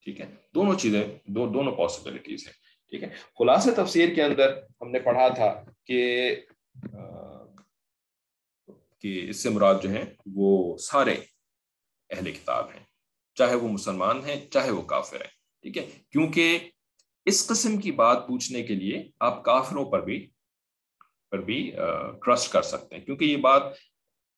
[0.04, 2.54] ٹھیک ہے؟ دونوں چیزیں، دو، دونوں پاسبلٹیز ہیں۔
[2.90, 3.08] ٹھیک ہے؟
[3.38, 6.30] خلاصہ تفسیر کے اندر ہم نے پڑھا تھا کہ
[8.98, 11.16] کہ اس سے مراد جو ہیں وہ سارے
[12.16, 12.84] اہل کتاب ہیں۔
[13.34, 15.30] چاہے وہ مسلمان ہیں، چاہے وہ کافر ہیں۔
[15.62, 16.58] ٹھیک ہے؟ کیونکہ
[17.24, 20.30] اس قسم کی بات پوچھنے کے لیے آپ کافروں پر بھی
[21.30, 21.70] پر بھی
[22.24, 23.62] ٹرسٹ کر سکتے ہیں۔ کیونکہ یہ بات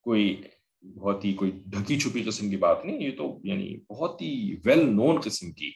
[0.00, 0.42] کوئی
[0.82, 4.78] بہت ہی، کوئی ڈھکی چھپی قسم کی بات نہیں، یہ تو یعنی بہت ہی ویل
[4.78, 5.70] نون قسم کی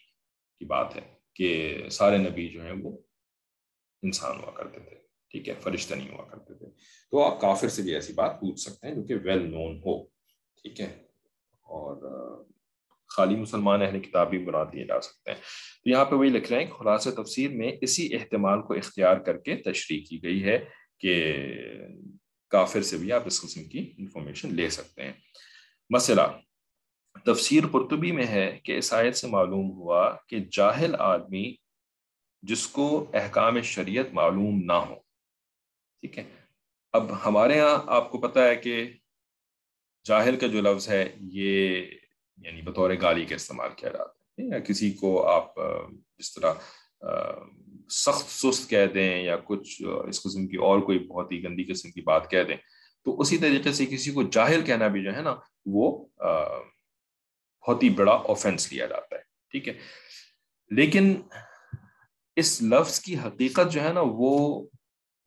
[0.59, 2.99] کی بات ہے کہ سارے نبی جو ہیں وہ
[4.03, 4.97] انسان ہوا کرتے تھے۔
[5.31, 6.67] ٹھیک ہے؟ فرشتہ نہیں ہوا کرتے تھے۔
[7.11, 10.05] تو آپ کافر سے بھی ایسی بات پوچھ سکتے ہیں جو کہ ویل نون ہو۔
[10.63, 11.10] ٹھیک ہے؟
[11.71, 12.45] اور
[13.09, 15.39] خالی مسلمان اہل کتاب بھی بنا دیے جا سکتے ہیں۔
[15.85, 19.37] تو یہاں پہ وہی لکھ رہے ہیں خلاص تفسیر میں اسی احتمال کو اختیار کر
[19.37, 20.65] کے تشریح کی گئی ہے
[20.99, 21.35] کہ
[22.49, 25.13] کافر سے بھی آپ اس قسم کی انفارمیشن لے سکتے ہیں۔
[25.91, 26.21] مسئلہ،
[27.25, 31.55] تفسیر قرطبی میں ہے کہ اس آیت سے معلوم ہوا کہ جاہل آدمی
[32.43, 34.95] جس کو احکام شریعت معلوم نہ ہو۔
[36.01, 36.25] ٹھیک ہے۔
[36.93, 38.85] اب ہمارے ہاں آپ کو پتہ ہے کہ
[40.07, 41.85] جاہل کا جو لفظ ہے، یہ
[42.39, 45.55] یعنی بطور گالی کا استعمال کیا جاتا ہے یا کسی کو آپ
[46.19, 46.53] جس طرح
[47.95, 51.91] سخت سست کہہ دیں یا کچھ اس قسم کی اور کوئی بہت ہی گندی قسم
[51.91, 52.57] کی بات کہہ دیں،
[53.07, 55.35] تو اسی طریقے سے کسی کو جاہل کہنا بھی جو ہے نا،
[55.67, 59.23] وہ بہت ہی بڑا آفینس لیا جاتا ہے،
[59.53, 59.79] ٹھیک ہے؟
[60.71, 61.15] لیکن
[62.37, 64.67] اس لفظ کی حقیقت جو ہے نا، وہ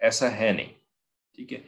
[0.01, 0.73] ایسا ہے نہیں،
[1.37, 1.59] ٹھیک ہے؟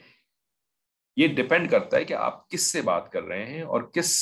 [1.17, 4.15] یہ ڈپینڈ کرتا ہے کہ آپ کس سے بات کر رہے ہیں اور کس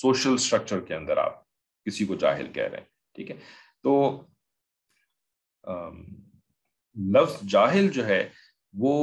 [0.00, 1.42] سوشل اسٹرکچر کے اندر آپ
[1.86, 3.36] کسی کو جاہل کہہ رہے ہیں، ٹھیک ہے؟
[3.82, 4.22] تو
[6.96, 8.28] لفظ جاہل جو ہے،
[8.74, 8.94] وہ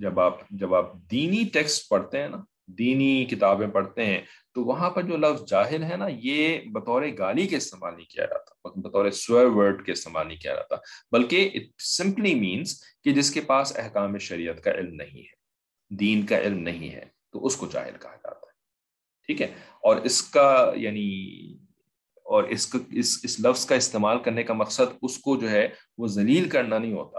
[0.00, 2.36] جب آپ جب آپ دینی ٹیکسٹ پڑھتے ہیں نا،
[2.78, 4.20] دینی کتابیں پڑھتے ہیں،
[4.54, 8.24] تو وہاں پر جو لفظ جاہل ہے نا، یہ بطور گالی کے استعمال نہیں کیا
[8.24, 10.76] جاتا، بطور سوئر ورڈ کے استعمال نہیں کیا جاتا،
[11.12, 15.35] بلکہ اٹ سمپلی مینس کہ جس کے پاس احکام شریعت کا علم نہیں ہے۔
[15.90, 18.52] دین کا علم نہیں ہے، تو اس کو جاہل کہا جاتا ہے۔
[19.26, 19.46] ٹھیک ہے؟
[19.82, 21.30] اور اس کا یعنی
[22.16, 25.68] اور اس اس اس لفظ کا استعمال کرنے کا مقصد اس کو جو ہے
[25.98, 27.18] وہ ذلیل کرنا نہیں ہوتا،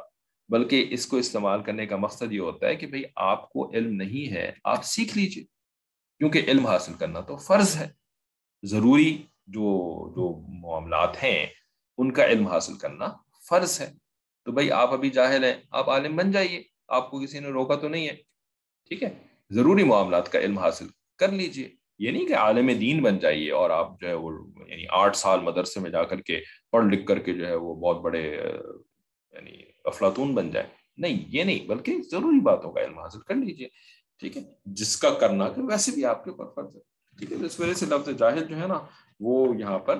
[0.49, 3.95] بلکہ اس کو استعمال کرنے کا مقصد یہ ہوتا ہے کہ بھئی آپ کو علم
[3.95, 5.43] نہیں ہے، آپ سیکھ لیجیے۔
[6.17, 7.89] کیونکہ علم حاصل کرنا تو فرض ہے۔
[8.63, 9.63] ضروری جو
[10.09, 11.47] جو معاملات ہیں،
[11.97, 13.07] ان کا علم حاصل کرنا
[13.49, 13.91] فرض ہے۔
[14.45, 17.75] تو بھائی آپ ابھی جاہل ہیں، آپ عالم بن جائیے، آپ کو کسی نے روکا
[17.75, 18.17] تو نہیں ہے۔
[18.87, 19.09] ٹھیک ہے؟
[19.49, 21.69] ضروری معاملات کا علم حاصل کر لیجیے۔
[21.99, 24.31] یہ نہیں کہ عالم دین بن جائیے اور آپ جو ہے وہ
[24.67, 27.75] یعنی آٹھ سال مدرسے میں جا کر کے پڑھ لکھ کر کے جو ہے وہ
[27.75, 28.39] بہت بڑے
[29.31, 29.51] یعنی
[29.85, 30.67] افلاطون بن جائے
[30.97, 33.67] نہیں، یہ نہیں، بلکہ ضروری باتوں کا علم حاصل کر لیجیے۔
[34.19, 36.81] ٹھیک ہے؟ جس کا کرنا کہ ویسے بھی آپ کے اوپر فرض ہے۔
[37.17, 38.79] ٹھیک ہے؟ اس وجہ سے لفظ جاہل جو ہے نا،
[39.19, 39.99] وہ یہاں پر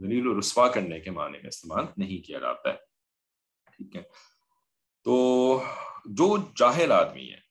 [0.00, 2.76] ذلیل و رسوا کرنے کے معنی میں استعمال نہیں کیا جاتا ہے۔
[3.76, 4.02] ٹھیک ہے؟
[5.04, 5.62] تو
[6.04, 7.49] جو جاہل آدمی ہے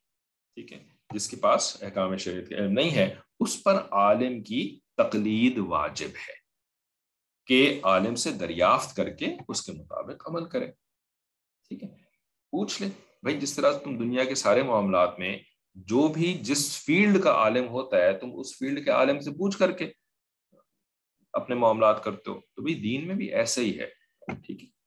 [0.60, 0.84] ٹھیک ہے؟
[1.14, 6.08] جس کے پاس احکام شریعت کا علم نہیں ہے، اس پر عالم کی تقلید واجب
[6.08, 6.34] ہے
[7.46, 10.72] کہ عالم سے دریافت کر کے اس کے مطابق عمل کرے۔
[11.68, 11.88] ٹھیک ہے؟
[12.52, 12.90] پوچھ لے،
[13.24, 15.40] بھائی، جس طرح تم دنیا کے سارے معاملات میں
[15.76, 19.58] جو بھی جس فیلڈ کا عالم ہوتا ہے، تم اس فیلڈ کے عالم سے پوچھ
[19.58, 19.92] کر کے
[21.34, 23.88] اپنے معاملات کرتے ہو۔ تو بھی دین میں بھی ایسے ہی ہے۔
[24.46, 24.79] ٹھیک ہے؟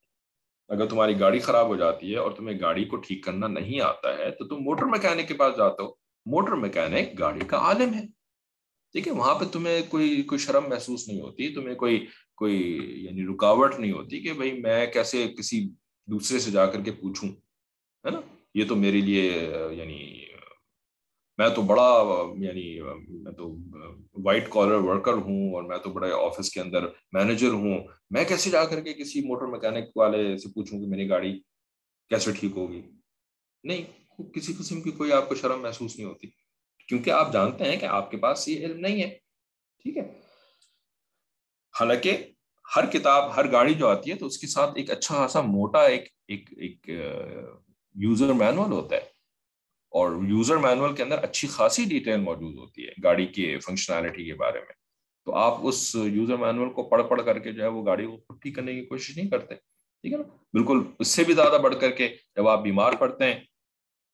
[0.72, 4.16] اگر تمہاری گاڑی خراب ہو جاتی ہے اور تمہیں گاڑی کو ٹھیک کرنا نہیں آتا
[4.18, 5.88] ہے، تو تم موٹر میکینک کے پاس جاتے ہو۔
[6.26, 8.06] موٹر میکینک گاڑی کا عالم ہے۔
[8.92, 12.06] ٹھیک ہے، وہاں پہ تمہیں کوئی کوئی شرم محسوس نہیں ہوتی، تمہیں کوئی
[12.36, 12.56] کوئی
[13.04, 15.68] یعنی رکاوٹ نہیں ہوتی کہ بھائی میں کیسے کسی
[16.08, 17.28] دوسرے سے جا کر کے پوچھوں،
[18.04, 18.20] ہے نا؟
[18.54, 20.21] یہ تو میرے لیے یعنی
[21.42, 21.90] میں تو بڑا
[22.38, 22.66] یعنی
[23.22, 23.54] میں تو
[24.24, 27.78] وائٹ کالر ورکر ہوں اور میں تو بڑے آفس کے اندر مینیجر ہوں۔
[28.10, 31.32] میں کیسے جا کر کے کسی موٹر میکینک والے سے پوچھوں کہ میری گاڑی
[32.10, 32.82] کیسے ٹھیک ہوگی؟
[33.64, 33.84] نہیں،
[34.34, 36.28] کسی قسم کی کوئی آپ کو شرم محسوس نہیں ہوتی۔
[36.88, 39.08] کیونکہ آپ جانتے ہیں کہ آپ کے پاس یہ علم نہیں ہے،
[39.82, 40.02] ٹھیک ہے؟
[41.80, 42.16] حالانکہ
[42.76, 45.80] ہر کتاب، ہر گاڑی جو آتی ہے تو اس کے ساتھ ایک اچھا خاصا موٹا،
[45.80, 46.88] ایک ایک ایک
[47.94, 49.11] یوزر مینول ہوتا ہے۔
[49.92, 54.34] اور یوزر مینول کے اندر اچھی خاصی ڈیٹیل موجود ہوتی ہے گاڑی کے فنکشنالٹی کے
[54.34, 54.74] بارے میں۔
[55.26, 58.34] تو آپ اس یوزر مینول کو پڑھ پڑھ کر کے جو ہے وہ گاڑی کو
[58.34, 61.74] ٹھیک کرنے کی کوشش نہیں کرتے، ٹھیک ہے نا؟ بالکل اس سے بھی زیادہ بڑھ
[61.80, 63.40] کر کے جب آپ بیمار پڑتے ہیں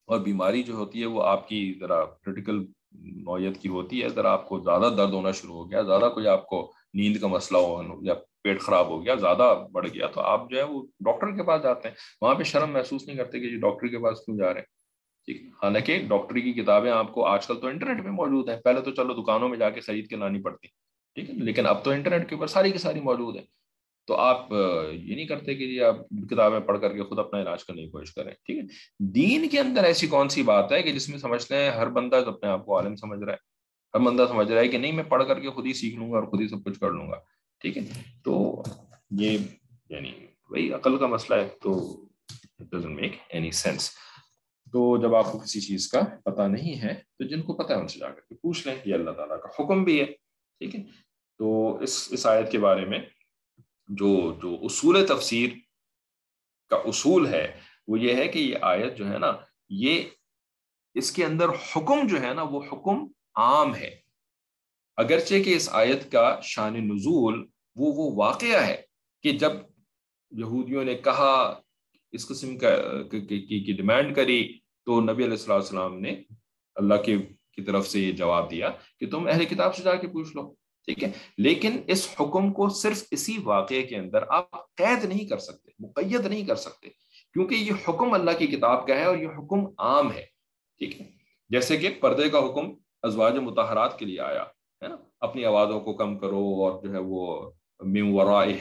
[0.08, 2.64] اور بیماری جو ہوتی ہے وہ آپ کی ذرا کریٹیکل
[3.24, 6.26] نوعیت کی ہوتی ہے، ذرا آپ کو زیادہ درد ہونا شروع ہو گیا، زیادہ کوئی
[6.26, 10.20] آپ کو نیند کا مسئلہ ہو یا پیٹ خراب ہو گیا، زیادہ بڑھ گیا تو
[10.20, 13.40] آپ جو ہے وہ ڈاکٹر کے پاس جاتے ہیں۔ وہاں پہ شرم محسوس نہیں کرتے
[13.40, 14.77] کہ جی ڈاکٹر کے پاس کیوں جا رہے ہیں؟
[15.28, 18.80] جی، حالانکہ ڈاکٹری کی کتابیں آپ کو آج کل تو انٹرنیٹ میں موجود ہیں۔ پہلے
[18.80, 20.68] تو چلو دکانوں میں جا کے خرید کے لانی پڑتی،
[21.14, 23.44] ٹھیک ہے۔ لیکن اب تو انٹرنیٹ کے اوپر ساری کی ساری موجود ہیں۔
[24.06, 24.52] تو آپ
[24.92, 25.96] یہ نہیں کرتے کہ جی آپ
[26.30, 28.64] کتابیں پڑھ کر کے خود اپنا علاج کرنے کی کوشش کریں، ٹھیک ہے۔
[28.98, 32.16] دین کے اندر ایسی کون سی بات ہے کہ جس میں سمجھتے ہیں ہر بندہ
[32.16, 33.38] اپنے آپ کو عالم سمجھ رہا ہے،
[33.94, 36.12] ہر بندہ سمجھ رہا ہے کہ نہیں، میں پڑھ کر کے خود ہی سیکھ لوں
[36.12, 37.16] گا اور خود ہی سب کچھ کر لوں گا،
[37.60, 37.82] ٹھیک ہے۔
[38.24, 38.62] تو
[39.10, 39.38] یہ
[39.90, 40.12] یعنی
[40.50, 41.96] وہی عقل کا مسئلہ ہے، تو
[42.84, 43.90] میک اینی سینس
[44.72, 47.78] تو جب آپ کو کسی چیز کا پتہ نہیں ہے، تو جن کو پتہ ہے،
[47.78, 50.04] ان سے جا کر کے پوچھ لیں، یہ اللہ تعالیٰ کا حکم بھی ہے،
[50.60, 50.82] ٹھیک ہے؟
[51.38, 52.98] تو اس اس آیت کے بارے میں
[53.88, 55.50] جو جو اصول تفسیر
[56.70, 59.32] کا اصول ہے، وہ یہ ہے کہ یہ آیت جو ہے نا،
[59.68, 60.02] یہ
[60.94, 64.00] اس کے اندر حکم جو ہے نا، وہ حکم عام ہے۔
[64.96, 67.46] اگرچہ کہ اس آیت کا شان نزول
[67.76, 68.82] وہ وہ واقعہ ہے
[69.22, 69.52] کہ جب
[70.30, 71.60] یہودیوں نے کہا
[72.12, 72.70] اس قسم کا
[73.10, 76.22] کی ڈیمانڈ کری تو نبی علیہ السلام السلام نے
[76.74, 77.16] اللہ کی
[77.52, 80.54] کی طرف سے یہ جواب دیا کہ تم اہل کتاب سے جا کے پوچھ لو،
[80.88, 85.38] ٹھیک ہے؟ لیکن اس حکم کو صرف اسی واقعے کے اندر آپ قید نہیں کر
[85.38, 86.88] سکتے، مقید نہیں کر سکتے،
[87.32, 90.24] کیونکہ یہ حکم اللہ کی کتاب کا ہے اور یہ حکم عام ہے،
[90.78, 91.06] ٹھیک ہے؟
[91.50, 94.42] جیسے کہ پردے کا حکم ازواج متحرات کے لیے آیا،
[94.82, 97.50] ہے نا؟ اپنی آوازوں کو کم کرو اور جو ہے وہ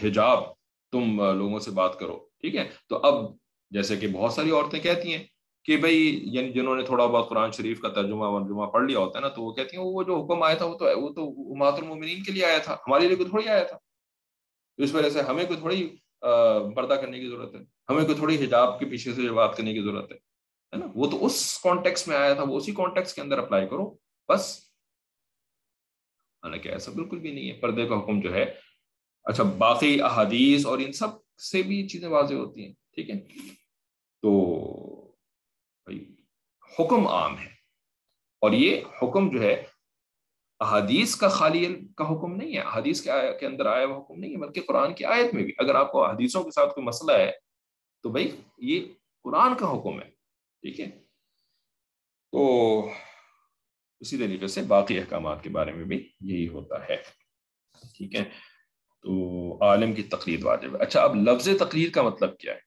[0.04, 0.44] حجاب
[0.92, 3.32] تم لوگوں سے بات کرو۔ ٹھیک ہے؟ تو اب
[3.72, 5.24] جیسے کہ بہت ساری عورتیں کہتی ہیں
[5.66, 9.20] کہ بھائی یعنی جنہوں نے تھوڑا بہت قرآن شریف کا ترجمہ ورجمہ پڑھ لیا ہوتا
[9.20, 11.56] ہے نا، تو وہ کہتی ہیں، وہ جو حکم آیا تھا، وہ تو وہ تو
[11.56, 13.78] مات المومنین کے لیے آیا تھا، ہمارے لیے کوئی تھوڑی آیا تھا۔
[14.78, 15.88] اس وجہ سے ہمیں کوئی تھوڑی
[16.76, 17.60] پردہ کرنے کی ضرورت ہے،
[17.90, 21.26] ہمیں کوئی تھوڑی حجاب کے پیچھے سے بات کرنے کی ضرورت ہے نا؟ وہ تو
[21.26, 23.96] اس کانٹیکس میں آیا تھا، وہ اسی کانٹیکس کے اندر اپلائی کرو،
[24.30, 24.58] بس۔
[26.44, 28.46] حالانکہ ایسا بالکل بھی نہیں ہے پردے کا حکم جو ہے۔
[29.24, 33.20] اچھا باقی احادیث اور ان سب سے بھی چیزیں واضح ہوتی ہیں، ٹھیک ہے؟
[34.22, 34.58] تو
[36.80, 37.58] حکم عام ہے۔
[38.42, 39.64] اور یہ حکم جو ہے،
[40.60, 43.08] احادیث کا خالی کا حکم نہیں ہے۔ احادیث
[43.40, 45.92] کے اندر آیا ہوا حکم نہیں ہے، بلکہ قرآن کی آیت میں بھی۔ اگر آپ
[45.92, 47.32] کو حدیثوں کے ساتھ کوئی مسئلہ ہے،
[48.04, 48.86] تو بھائی، یہ
[49.24, 50.10] قرآن کا حکم ہے،
[50.62, 50.90] ٹھیک ہے؟
[52.32, 52.80] تو
[54.00, 56.98] اسی طریقے سے باقی احکامات کے بارے میں بھی یہی ہوتا ہے،
[57.98, 58.30] ٹھیک ہے؟
[59.02, 62.60] تو عالم کی تقلید واجب ہے۔ اچھا اب لفظ تقلید کا مطلب کیا ہے؟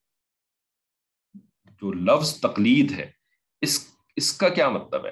[1.67, 3.11] جو لفظ تقلید ہے،
[3.61, 5.11] اس اس کا کیا مطلب ہے؟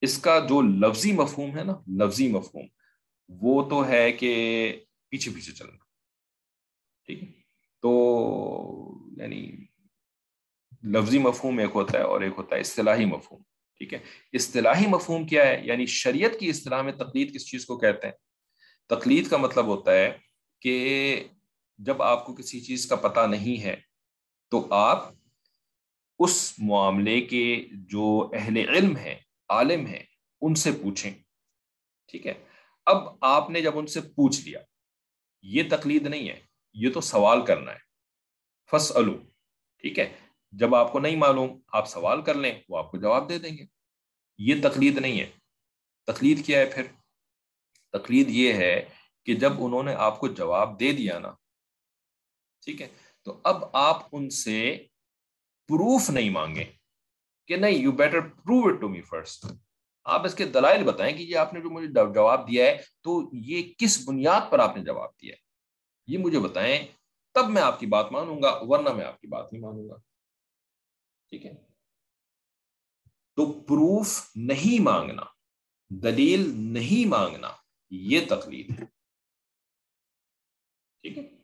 [0.00, 2.66] اس کا جو لفظی مفہوم ہے نا، لفظی مفہوم،
[3.28, 5.84] وہ تو ہے کہ پیچھے پیچھے چلنا۔
[7.06, 7.28] ٹھیک ہے؟
[7.82, 7.92] تو
[9.16, 9.52] یعنی
[10.84, 13.42] لفظی مفہوم ایک ہوتا ہے اور ایک ہوتا ہے اصطلاحی مفہوم۔
[13.78, 13.98] ٹھیک ہے؟
[14.32, 18.14] اصطلاحی مفہوم کیا ہے؟ یعنی شریعت کی اصطلاح میں تقلید کس چیز کو کہتے ہیں؟
[18.86, 20.18] تقلید کا مطلب ہوتا ہے
[20.60, 21.24] کہ
[21.78, 23.76] جب آپ کو کسی چیز کا پتہ نہیں ہے
[24.50, 25.08] تو آپ
[26.18, 29.14] اس معاملے کے جو اہل علم ہیں،
[29.48, 30.02] عالم ہیں،
[30.40, 31.14] ان سے پوچھیں۔
[32.06, 32.34] ٹھیک ہے؟
[32.86, 34.60] اب آپ نے جب ان سے پوچھ لیا،
[35.42, 36.40] یہ تقلید نہیں ہے،
[36.74, 37.78] یہ تو سوال کرنا ہے۔
[38.70, 38.92] فس
[39.78, 40.12] ٹھیک ہے؟
[40.52, 43.58] جب آپ کو نہیں معلوم، آپ سوال کر لیں، وہ آپ کو جواب دے دیں
[43.58, 43.64] گے۔
[44.38, 45.30] یہ تقلید نہیں ہے۔
[46.06, 46.84] تقلید کیا ہے پھر؟
[47.94, 48.88] تقلید یہ ہے
[49.24, 51.32] کہ جب انہوں نے آپ کو جواب دے دیا نا،
[52.62, 52.88] ٹھیک ہے،
[53.22, 54.76] تو اب آپ ان سے
[55.68, 56.64] پروف نہیں مانگے
[57.46, 59.46] کہ نہیں you better prove it to me first
[60.06, 63.30] آپ اس کے دلائل بتائیں کہ یہ آپ نے جو مجھے جواب دیا ہے، تو
[63.32, 65.42] یہ کس بنیاد پر آپ نے جواب دیا ہے؟
[66.06, 66.86] یہ مجھے بتائیں،
[67.34, 69.96] تب میں آپ کی بات مانوں گا، ورنہ میں آپ کی بات نہیں مانوں گا۔
[71.28, 71.54] ٹھیک ہے؟
[73.36, 75.22] تو پروف نہیں مانگنا،
[75.90, 77.48] دلیل نہیں مانگنا
[77.94, 78.84] یہ تقلید ہے۔
[81.02, 81.36] ٹھیک ہے؟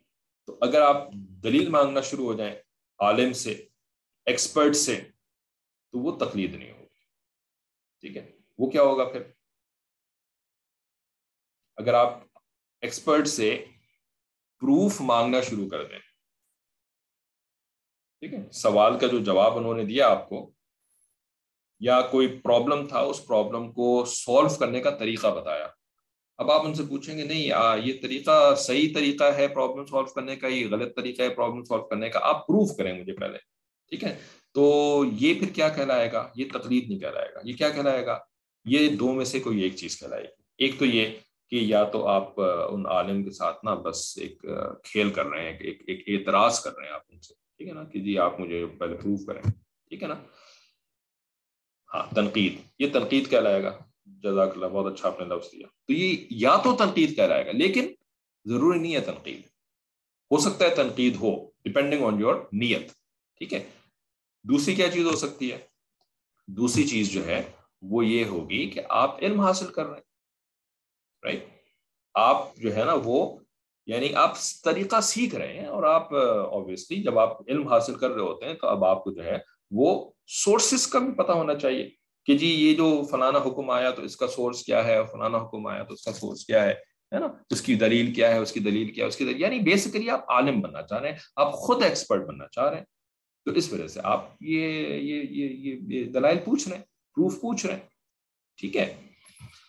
[0.46, 0.96] تو اگر آپ
[1.42, 2.55] دلیل مانگنا شروع ہو جائیں
[2.98, 3.68] عالم سے
[4.24, 5.01] ایکسپرٹ سے،
[5.92, 7.05] تو وہ تقلید نہیں ہوگی۔
[8.01, 9.22] ٹھیک ہے؟ وہ کیا ہوگا پھر؟
[11.76, 12.11] اگر آپ
[12.80, 13.64] ایکسپرٹ سے
[14.61, 15.98] پروف مانگنا شروع کر دیں۔
[18.20, 20.53] ٹھیک ہے؟ سوال کا جو جواب انہوں نے دیا آپ کو،
[21.80, 25.68] یا کوئی پرابلم تھا، اس پرابلم کو سولو کرنے کا طریقہ بتایا۔
[26.41, 30.05] اب آپ ان سے پوچھیں گے نہیں آ, یہ طریقہ صحیح طریقہ ہے پرابلم سالو
[30.05, 33.38] کرنے کا یہ غلط طریقہ ہے پرابلم سالو کرنے کا آپ پروف کریں مجھے پہلے
[33.88, 34.16] ٹھیک ہے؟
[34.55, 38.18] تو یہ پھر کیا کہلائے گا؟ یہ تقلید نہیں کہلائے گا یہ کیا کہلائے گا؟
[38.64, 41.07] یہ دو میں سے کوئی ایک چیز کہلائے گی۔ ایک تو یہ
[41.49, 44.45] کہ یا تو آپ ان عالم کے ساتھ نا بس ایک
[44.84, 47.72] کھیل کر رہے ہیں ایک ایک اعتراض کر رہے ہیں آپ ان سے ٹھیک ہے
[47.72, 49.43] نا؟ کہ جی آپ مجھے پہلے پروف کریں
[49.88, 50.14] ٹھیک ہے نا؟
[51.95, 53.78] ہاں تنقید یہ تنقید کہلائے گا۔
[54.18, 57.52] جزاک اللہ، بہت اچھا آپ نے لفظ دیا۔ تو یہ یا تو تنقید کہلائے گا،
[57.52, 57.86] لیکن
[58.44, 59.40] ضروری نہیں ہے تنقید۔
[60.30, 62.90] ہو سکتا ہے تنقید ہو ڈپینڈنگ آن یور نیت،
[63.38, 63.70] ٹھیک ہے؟
[64.42, 65.58] دوسری کیا چیز ہو سکتی ہے؟
[66.48, 67.50] دوسری چیز جو ہے،
[67.82, 70.02] وہ یہ ہوگی کہ آپ علم حاصل کر رہے ہیں
[71.24, 71.46] رائٹ
[72.14, 73.38] آپ جو ہے نا، وہ
[73.86, 76.14] یعنی آپ طریقہ سیکھ رہے ہیں اور آپ
[76.52, 79.36] آبویسلی جب آپ علم حاصل کر رہے ہوتے ہیں تو اب آپ کو جو ہے،
[79.70, 81.99] وہ سورسز کا بھی پتہ ہونا چاہیے۔
[82.31, 85.66] کہ جی یہ جو فلانا حکم آیا تو اس کا سورس کیا ہے فلانا حکم
[85.66, 88.61] آیا تو اس کا سورس کیا ہے نا؟ اس کی دلیل کیا ہے، اس کی
[88.61, 91.53] دلیل کیا ہے، اس کی دلیل یعنی بیسیکلی آپ عالم بننا چاہ رہے ہیں، آپ
[91.53, 92.85] خود ایکسپرٹ بننا چاہ رہے ہیں۔
[93.45, 96.85] تو اس وجہ سے آپ یہ یہ یہ دلائل پوچھ رہے ہیں
[97.16, 97.89] پروف پوچھ رہے ہیں،
[98.59, 98.95] ٹھیک ہے؟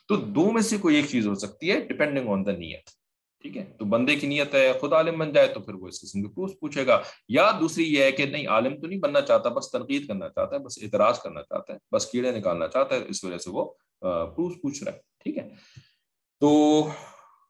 [0.08, 3.01] تو دو میں سے کوئی ایک چیز ہو سکتی ہے ڈپینڈنگ آن دا نیت۔
[3.42, 6.02] ٹھیک ہے؟ تو بندے کی نیت ہے، خود عالم بن جائے تو پھر وہ اس
[6.02, 9.22] قسم کے پروف پوچھے گا۔ یا دوسری یہ ہے کہ نہیں، عالم تو نہیں بننا
[9.22, 12.96] چاہتا، بس تنقید کرنا چاہتا ہے، بس اعتراض کرنا چاہتا ہے، بس کیڑے نکالنا چاہتا
[12.96, 15.50] ہے، اس وجہ سے وہ پروف پوچھ رہا ہے۔ ٹھیک ہے؟
[16.40, 16.84] تو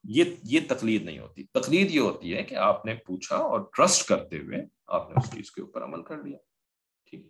[0.04, 4.10] یہ یہ تقلید نہیں ہوتی۔ تقلید یہ ہوتی ہے کہ آپ نے پوچھا اور ٹرسٹ
[4.10, 6.38] کرتے ہوئے آپ نے اس چیز کے اوپر عمل کر لیا۔
[7.10, 7.28] ٹھیک۔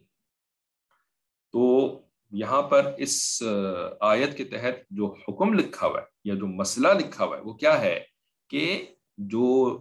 [1.52, 1.90] تو
[2.32, 3.44] یہاں پر اس
[4.00, 7.54] آیت کے تحت جو حکم لکھا ہوا ہے یا جو مسئلہ لکھا ہوا ہے وہ
[7.54, 8.11] کیا ہے؟
[8.52, 9.76] کہ جو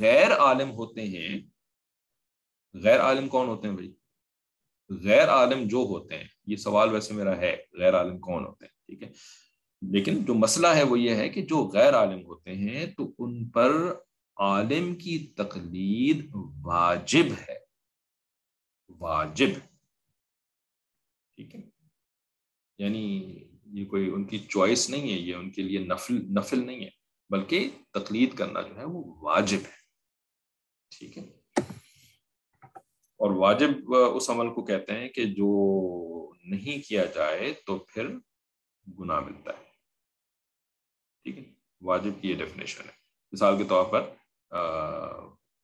[0.00, 1.40] غیر عالم ہوتے ہیں،
[2.74, 3.94] غیر عالم کون ہوتے ہیں بھائی؟
[5.04, 8.72] غیر عالم جو ہوتے ہیں، یہ سوال ویسے میرا ہے، غیر عالم کون ہوتے ہیں؟
[8.86, 9.08] ٹھیک ہے؟
[9.92, 13.48] لیکن جو مسئلہ ہے وہ یہ ہے کہ جو غیر عالم ہوتے ہیں تو ان
[13.48, 13.70] پر
[14.36, 16.30] عالم کی تقلید
[16.62, 17.58] واجب ہے،
[18.88, 19.58] واجب۔
[21.36, 21.60] ٹھیک ہے؟
[22.78, 23.34] یعنی
[23.64, 26.99] یہ کوئی ان کی چوائس نہیں ہے، یہ ان کے لیے نفل نفل نہیں ہے۔
[27.30, 29.80] بلکہ تقلید کرنا جو ہے وہ واجب ہے۔
[30.98, 31.22] ٹھیک ہے؟
[33.20, 35.50] اور واجب اس عمل کو کہتے ہیں کہ جو
[36.44, 38.08] نہیں کیا جائے تو پھر
[38.98, 39.64] گناہ ملتا ہے۔
[41.22, 42.92] ٹھیک ہے؟ واجب کی یہ ڈیفینیشن ہے۔
[43.32, 44.10] مثال کے طور پر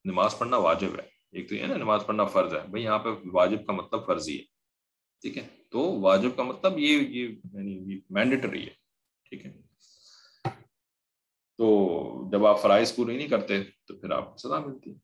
[0.04, 3.08] نماز پڑھنا واجب ہے۔ ایک تو یہ نا، نماز پڑھنا فرض ہے۔ بھائی، یہاں پہ
[3.32, 4.44] واجب کا مطلب فرضی ہے۔
[5.20, 8.74] ٹھیک ہے؟ تو واجب کا مطلب یہ یہ یعنی مینڈیٹری ہے۔
[9.28, 9.65] ٹھیک ہے؟
[11.58, 14.98] تو جب آپ فرائض پوری نہیں کرتے تو پھر آپ کو سزا ملتی ہے۔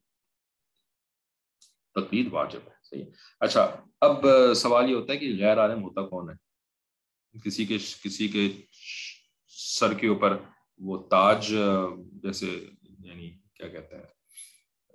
[1.97, 3.05] تقلید واجب ہے، صحیح
[3.41, 3.65] اچھا
[4.01, 4.27] اب
[4.57, 6.35] سوال یہ ہوتا ہے کہ غیر عالم ہوتا کون ہے؟
[7.45, 8.49] کسی کے کسی کے
[9.49, 10.37] سر کے اوپر
[10.81, 11.55] وہ تاج،
[12.23, 12.47] جیسے
[12.99, 14.03] یعنی کیا کہتے ہیں،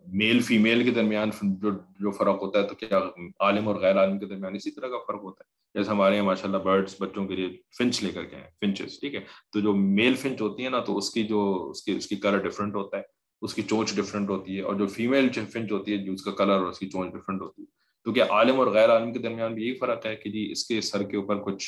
[0.05, 1.30] میل، فیمیل کے درمیان
[1.62, 2.99] جو جو فرق ہوتا ہے تو کیا
[3.39, 6.25] عالم اور غیر عالم کے درمیان اسی طرح کا فرق ہوتا ہے؟ جیسے ہمارے یہاں
[6.25, 9.19] ماشاء اللہ برڈس بچوں کے لیے فنچ لے کر کے ہیں فنچز ٹھیک ہے؟
[9.53, 12.15] تو جو میل فنچ ہوتی ہے نا، تو اس کی جو، اس کی اس کی
[12.15, 13.01] کلر ڈفرینٹ ہوتا ہے،
[13.41, 16.32] اس کی چونچ ڈفرینٹ ہوتی ہے اور جو فیمیل فنچ ہوتی ہے، جو اس کا
[16.32, 17.67] کلر اور اس کی چونچ ڈفرینٹ ہوتی ہے۔
[18.05, 20.67] تو کیا عالم اور غیر عالم کے درمیان بھی یہی فرق ہے کہ جی اس
[20.67, 21.65] کے سر کے اوپر کچھ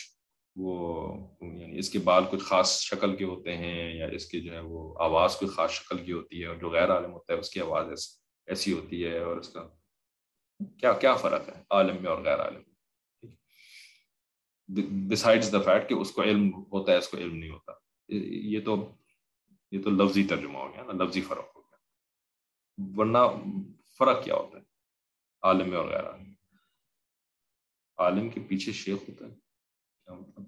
[0.56, 4.54] وہ یعنی اس کے بال کچھ خاص شکل کے ہوتے ہیں یا اس کی جو
[4.54, 7.40] ہے وہ آواز کوئی خاص شکل کی ہوتی ہے اور جو غیر عالم ہوتا ہے،
[7.40, 7.88] اس کی آواز
[8.48, 9.68] ایسی ہوتی ہے اور اس کا
[10.80, 12.62] کیا کیا فرق ہے عالم میں اور غیر عالم
[15.10, 17.72] ڈسائڈز دا فیکٹ کہ اس کو علم ہوتا ہے، اس کو علم نہیں ہوتا۔
[18.08, 18.92] یہ تو
[19.72, 21.78] یہ تو لفظی ترجمہ ہو گیا نا، لفظی فرق ہو گیا۔
[23.00, 23.18] ورنہ
[23.98, 24.64] فرق کیا ہوتا ہے؟
[25.42, 26.34] عالم اور غیر عالم
[27.98, 29.32] عالم کے پیچھے شیخ ہوتا ہے؟
[30.04, 30.44] کیا مطلب؟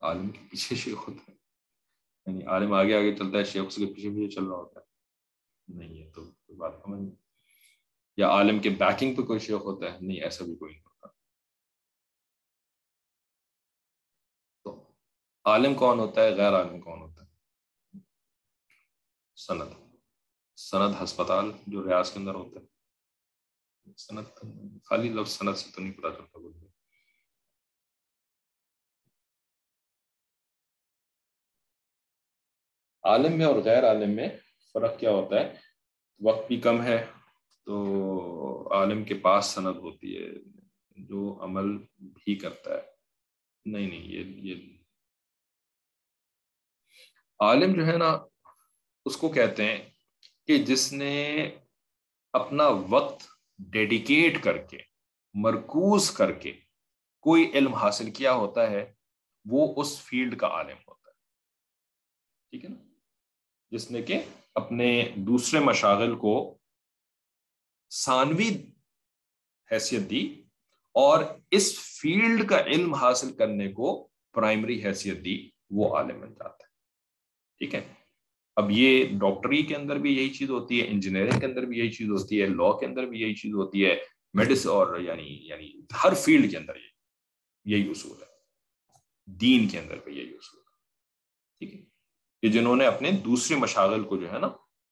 [0.00, 1.36] عالم کے پیچھے شیخ ہوتا ہے؟
[2.26, 4.84] یعنی عالم آگے آگے چلتا ہے، شیخ اس کے پیچھے پیچھے چل رہا ہوتا ہے۔
[5.68, 7.16] نہیں ہے تو کوئی بات سمجھ نہیں۔
[8.16, 10.85] یا عالم کے بیکنگ پہ کوئی شیخ ہوتا ہے؟ نہیں، ایسا بھی کوئی نہیں۔
[15.46, 17.30] عالم کون ہوتا ہے، غیر عالم کون ہوتا ہے؟
[19.36, 19.72] سند۔
[20.56, 22.66] سند ہسپتال جو ریاض کے اندر ہوتا ہے۔
[23.96, 24.24] سند،
[24.84, 26.66] خالی لفظ سند سے تو نہیں پتا چلتا بولتے
[33.02, 34.28] عالم میں اور غیر عالم میں
[34.72, 35.54] فرق کیا ہوتا ہے؟
[36.24, 37.06] وقت بھی کم ہے
[37.64, 40.28] تو عالم کے پاس سند ہوتی ہے،
[40.96, 42.82] جو عمل بھی کرتا ہے۔
[43.64, 44.75] نہیں نہیں، یہ یہ
[47.38, 48.18] عالم جو ہے نا،
[49.04, 49.90] اس کو کہتے ہیں
[50.46, 51.42] کہ جس نے
[52.32, 53.26] اپنا وقت
[53.58, 54.78] ڈیڈیکیٹ کر کے،
[55.34, 56.60] مرکوز کر کے
[57.20, 58.92] کوئی علم حاصل کیا ہوتا ہے،
[59.44, 61.14] وہ اس فیلڈ کا عالم ہوتا ہے۔
[62.50, 62.84] ٹھیک ہے نا؟
[63.70, 64.22] جس نے کہ
[64.54, 66.58] اپنے دوسرے مشاغل کو
[67.90, 68.72] ثانوی
[69.72, 70.42] حیثیت دی
[70.92, 76.64] اور اس فیلڈ کا علم حاصل کرنے کو پرائمری حیثیت دی، وہ عالم بن جاتا
[76.64, 76.65] ہے۔
[77.58, 77.92] ٹھیک ہے؟
[78.56, 81.90] اب یہ ڈاکٹری کے اندر بھی یہی چیز ہوتی ہے، انجینئرنگ کے اندر بھی یہی
[81.90, 83.96] چیز ہوتی ہے لا کے اندر بھی یہی چیز ہوتی ہے،
[84.34, 85.72] میڈس اور یعنی یعنی
[86.04, 86.72] ہر فیلڈ کے اندر
[87.64, 88.26] یہی اصول ہے۔
[89.26, 90.76] دین کے اندر بھی یہی اصول ہے۔
[91.58, 91.84] ٹھیک ہے؟
[92.42, 94.48] کہ جنہوں نے اپنے دوسرے مشاغل کو جو ہے نا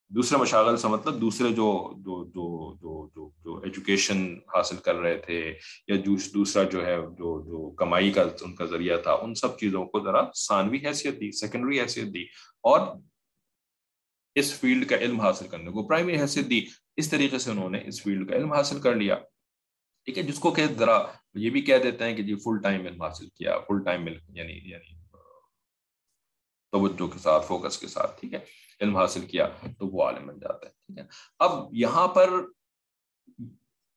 [0.09, 4.17] دوسرے مشاغل سے مطلب دوسرے جو جو جو جو جو جو ایجوکیشن
[4.53, 5.39] حاصل کر رہے تھے
[5.87, 9.85] یا دوسرا جو ہے جو جو کمائی کا ان کا ذریعہ تھا، ان سب چیزوں
[9.85, 12.23] کو ذرا ثانوی حیثیت دی سیکنڈری حیثیت دی
[12.63, 12.79] اور
[14.35, 16.65] اس فیلڈ کا علم حاصل کرنے کو پرائمری حیثیت دی۔
[16.97, 19.15] اس طریقے سے انہوں نے اس فیلڈ کا علم حاصل کر لیا۔
[20.05, 20.99] ٹھیک ہے، جس کو کہ ذرا
[21.33, 24.59] یہ بھی کہہ دیتے ہیں کہ جی فل ٹائم علم حاصل کیا فل ٹائم یعنی
[24.71, 24.93] یعنی
[26.73, 28.39] توجہ کے ساتھ فوکس کے ساتھ، ٹھیک ہے۔
[28.81, 31.03] علم حاصل کیا تو وہ عالم بن جاتا ہے، ٹھیک ہے۔
[31.39, 32.29] اب یہاں پر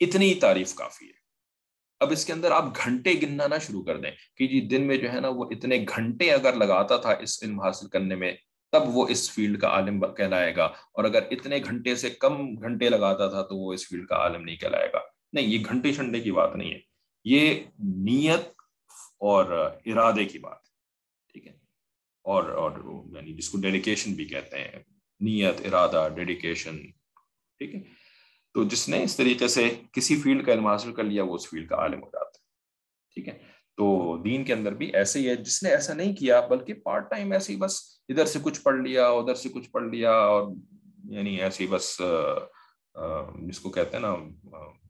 [0.01, 1.19] اتنی تعریف کافی ہے۔
[2.01, 4.97] اب اس کے اندر آپ گھنٹے گننا نہ شروع کر دیں کہ جی دن میں
[4.97, 8.33] جو ہے نا وہ اتنے گھنٹے اگر لگاتا تھا اس علم حاصل کرنے میں،
[8.73, 12.89] تب وہ اس فیلڈ کا عالم کہلائے گا۔ اور اگر اتنے گھنٹے سے کم گھنٹے
[12.89, 14.99] لگاتا تھا تو وہ اس فیلڈ کا عالم نہیں کہلائے گا۔
[15.33, 16.81] نہیں، یہ گھنٹے شنٹے کی بات نہیں ہے۔
[17.25, 18.41] یہ نیت
[19.19, 20.68] اور ارادے کی بات ہے۔
[22.29, 22.73] اور اور
[23.15, 24.83] یعنی جس کو ڈیڈیکیشن بھی کہتے ہیں،
[25.21, 26.77] نیت، ارادہ ڈیڈیکیشن
[27.61, 27.81] ٹھیک ہے؟
[28.55, 31.49] تو جس نے اس طریقے سے کسی فیلڈ کا علم حاصل کر لیا، وہ اس
[31.51, 32.45] فیلڈ کا عالم ہو جاتا ہے،
[33.17, 33.39] ٹھیک ہے؟
[33.79, 37.11] تو دین کے اندر بھی ایسے ہی ہے، جس نے ایسا نہیں کیا، بلکہ پارٹ
[37.11, 40.51] ٹائم ایسے ہی بس ادھر سے کچھ پڑھ لیا، ادھر سے کچھ پڑھ لیا، اور
[41.11, 42.01] یعنی ایسے ہی بس
[43.49, 44.15] جس کو کہتے ہیں نا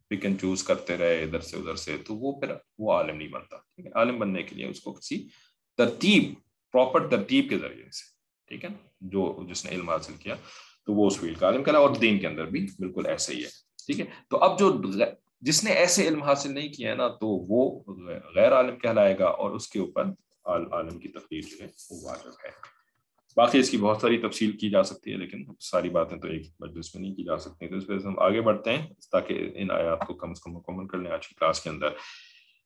[0.09, 3.29] پک اینڈ چوز کرتے رہے، ادھر سے ادھر سے، تو وہ پھر وہ عالم نہیں
[3.29, 5.27] بنتا، ٹھیک ہے؟ عالم بننے کے لیے اس کو کسی
[5.79, 6.33] ترتیب
[6.73, 8.13] پراپر ترتیب کے ذریعے سے،
[8.49, 8.69] ٹھیک ہے؟
[9.01, 10.35] جو جس نے علم حاصل کیا،
[10.87, 13.45] تو وہ اس فیلڈ کا عالم کہنا اور دین کے اندر بھی بالکل ایسے ہی
[13.45, 13.49] ہے،
[13.87, 14.81] ٹھیک ہے؟ تو اب جو
[15.41, 17.83] جس نے ایسے علم حاصل نہیں کیا ہے نا، تو وہ
[18.35, 20.05] غیر عالم کہلائے گا اور اس کے اوپر
[20.45, 22.79] عالم کی تقریر جو ہے، وہ واجب ہے۔
[23.37, 26.43] باقی اس کی بہت ساری تفصیل کی جا سکتی ہے، لیکن ساری باتیں تو ایک
[26.61, 29.51] مجلس میں نہیں کی جا سکتی، تو اس وجہ سے ہم آگے بڑھتے ہیں تاکہ
[29.55, 31.89] ان آیات کو کم از کم مکمل کر لیں آج کی کلاس کے اندر۔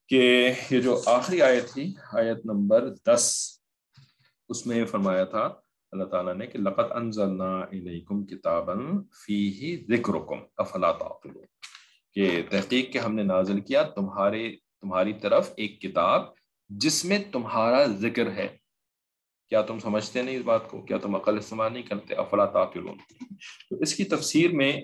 [0.09, 3.53] کہ یہ جو آخری آیت تھی، آیت نمبر دس
[4.53, 5.55] اس میں فرمایا تھا،
[5.93, 8.75] اللہ تعالیٰ نے کہ لقت انزلنا الیکم کتابا
[9.27, 11.45] فیہ ذکرکم، افلا تعقلون۔
[12.15, 16.23] کہ تحقیق کے ہم نے نازل کیا تمہارے، تمہاری طرف ایک کتاب
[16.69, 18.49] جس میں تمہارا ذکر ہے۔
[19.49, 22.97] کیا تم سمجھتے نہیں اس بات کو؟ کیا تم عقل استعمال نہیں کرتے؟ افلا تعقلون۔
[23.71, 24.81] تو اس کی تفسیر میں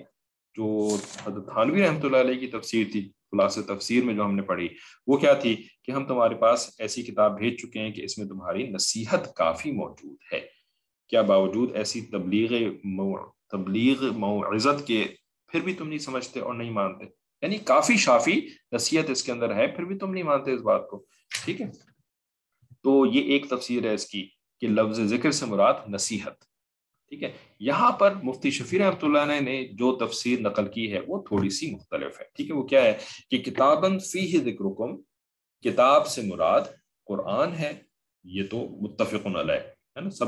[0.57, 0.87] جو
[1.25, 4.67] حضرت تھانوی رحمۃ اللہ علیہ کی تفسیر تھی خلاص تفسیر میں جو ہم نے پڑھی،
[5.07, 8.27] وہ کیا تھی کہ ہم تمہارے پاس ایسی کتاب بھیج چکے ہیں کہ اس میں
[8.27, 10.39] تمہاری نصیحت کافی موجود ہے۔
[11.07, 12.51] کیا باوجود ایسی تبلیغ
[13.49, 15.07] تبلیغ معزت کے
[15.47, 17.05] پھر بھی تم نہیں سمجھتے اور نہیں مانتے؟
[17.41, 20.89] یعنی کافی شافی نصیحت اس کے اندر ہے، پھر بھی تم نہیں مانتے اس بات
[20.89, 21.05] کو۔
[21.45, 21.71] ٹھیک ہے؟
[22.83, 24.29] تو یہ ایک تفسیر ہے اس کی
[24.61, 26.48] کہ لفظ ذکر سے مراد نصیحت۔
[27.09, 31.23] ٹھیک ہے؟ یہاں پر مفتی شفیع رحمۃ اللہ نے جو تفسیر نقل کی ہے، وہ
[31.27, 32.97] تھوڑی سی مختلف ہے۔ ٹھیک ہے؟ وہ کیا ہے
[33.29, 34.85] کہ کتابن فی ذکر
[35.61, 36.61] کتاب سے مراد
[37.05, 37.81] قرآن ہے،
[38.23, 40.25] یہ تو متفق علیہ، ہے نا؟ سب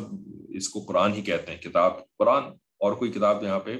[0.49, 2.43] اس کو قرآن ہی کہتے ہیں۔ کتاب، قرآن،
[2.79, 3.77] اور کوئی کتاب یہاں پہ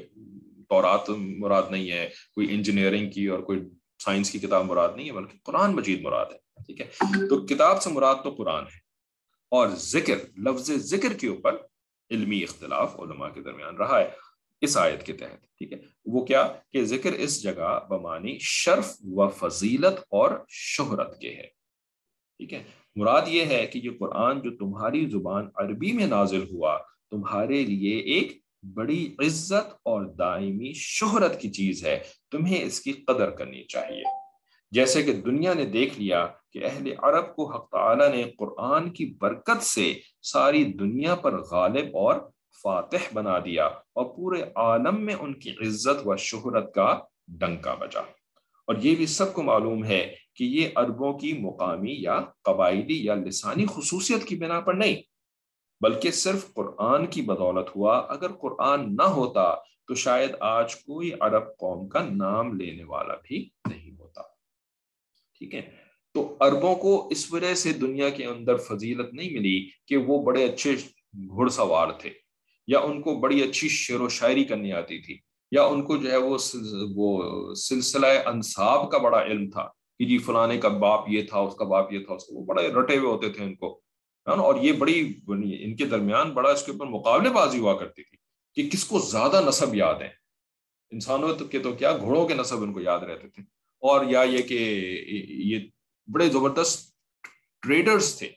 [0.70, 3.60] تورات مراد نہیں ہے، کوئی انجینئرنگ کی اور کوئی
[4.06, 6.86] سائنس کی کتاب مراد نہیں ہے، بلکہ قرآن مجید مراد ہے۔ ٹھیک ہے؟
[7.30, 8.80] تو کتاب سے مراد تو قرآن ہے۔
[9.52, 11.58] اور ذکر، لفظ ذکر کے اوپر
[12.12, 14.10] علمی اختلاف علماء کے درمیان رہا ہے
[14.62, 19.28] اس آیت کے تحت، ٹھیک ہے؟ وہ کیا کہ ذکر اس جگہ بمانی شرف و
[19.30, 21.48] فضیلت اور شہرت کے ہے،
[22.40, 22.64] ٹھیک ہے؟
[22.96, 26.78] مراد یہ ہے کہ یہ قرآن جو تمہاری زبان عربی میں نازل ہوا،
[27.12, 32.00] تمہارے لیے ایک بڑی عزت اور دائمی شہرت کی چیز ہے،
[32.32, 34.04] تمہیں اس کی قدر کرنی چاہیے۔
[34.72, 39.06] جیسے کہ دنیا نے دیکھ لیا کہ اہل عرب کو حق تعالی نے قرآن کی
[39.22, 42.16] برکت سے ساری دنیا پر غالب اور
[42.64, 48.00] فاتح بنا دیا اور پورے عالم میں ان کی عزت و شہرت کا ڈنکا بجا۔
[48.68, 53.16] اور یہ بھی سب کو معلوم ہے کہ یہ عربوں کی مقامی یا قبائلی یا
[53.16, 54.96] لسانی خصوصیت کی بنا پر نہیں،
[55.82, 59.56] بلکہ صرف قرآن کی بدولت ہوا۔ اگر قرآن نہ ہوتا
[59.88, 63.81] تو شاید آج کوئی عرب قوم کا نام لینے والا بھی نہیں۔
[65.42, 65.62] ٹھیک ہے؟
[66.16, 70.44] تو عربوں کو اس وجہ سے دنیا کے اندر فضیلت نہیں ملی کہ وہ بڑے
[70.46, 70.76] اچھے
[71.36, 72.10] گھڑ سوار تھے،
[72.68, 75.18] یا ان کو بڑی اچھی شعر و شاعری کرنی آتی تھی،
[75.52, 76.38] یا ان کو جو ہے وہ
[76.96, 79.68] وہ سلسلہ انصاب کا بڑا علم تھا
[80.00, 82.68] کہ جی فلانے کا باپ یہ تھا، اس کا باپ یہ تھا، اس وہ بڑے
[82.74, 83.80] رٹے ہوئے ہوتے تھے ان کو
[84.26, 88.18] اور یہ بڑی ان کے درمیان بڑا اس کے اوپر مقابلے بازی ہوا کرتی تھی
[88.58, 90.10] کہ کس کو زیادہ نصب یاد ہے
[90.92, 93.44] انسانوں کے تو کیا گھوڑوں کے نصب ان کو یاد رہتے تھے۔
[93.82, 94.58] اور یا یہ کہ
[95.30, 95.60] یہ
[96.12, 96.92] بڑے زبردست
[97.62, 98.28] ٹریڈرز تھے،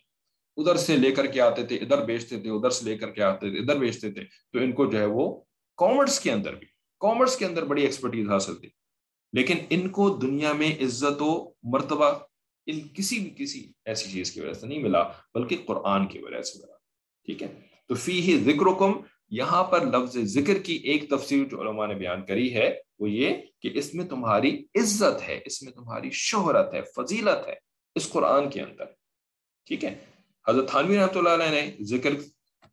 [0.57, 3.23] ادھر سے لے کر کے آتے تھے، ادھر بیچتے تھے، ادھر سے لے کر کے
[3.23, 5.41] آتے تھے، ادھر بیچتے تھے۔ تو ان کو جو ہے وہ
[5.77, 6.67] کامرس کے اندر بھی
[7.01, 8.69] کامرس کے اندر بڑی ایکسپرٹیز حاصل تھی۔
[9.33, 12.11] لیکن ان کو دنیا میں عزت و مرتبہ
[12.67, 15.03] ان کسی بھی کسی ایسی چیز کی وجہ سے نہیں ملا،
[15.35, 16.75] بلکہ قرآن کی وجہ سے ملا۔
[17.25, 18.67] ٹھیک ہے؟ تو فی ہی ذکر
[19.37, 23.35] یہاں پر لفظ ذکر کی ایک تفسیر جو علماء نے بیان کری ہے، وہ یہ
[23.61, 27.55] کہ اس میں تمہاری عزت ہے، اس میں تمہاری شہرت ہے، فضیلت ہے
[27.95, 28.85] اس قرآن کے اندر۔
[29.67, 29.95] ٹھیک ہے؟
[30.49, 32.11] حضرت تھانوی رحمۃ اللہ علیہ نے ذکر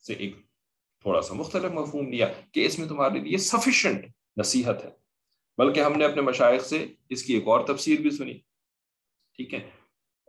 [0.01, 0.35] سے ایک
[1.01, 4.05] تھوڑا سا مختلف مفہوم لیا کہ اس میں تمہارے لیے سفیشنٹ
[4.37, 4.89] نصیحت ہے۔
[5.57, 8.33] بلکہ ہم نے اپنے مشائق سے اس کی ایک اور تفسیر بھی سنی۔
[9.35, 9.59] ٹھیک ہے؟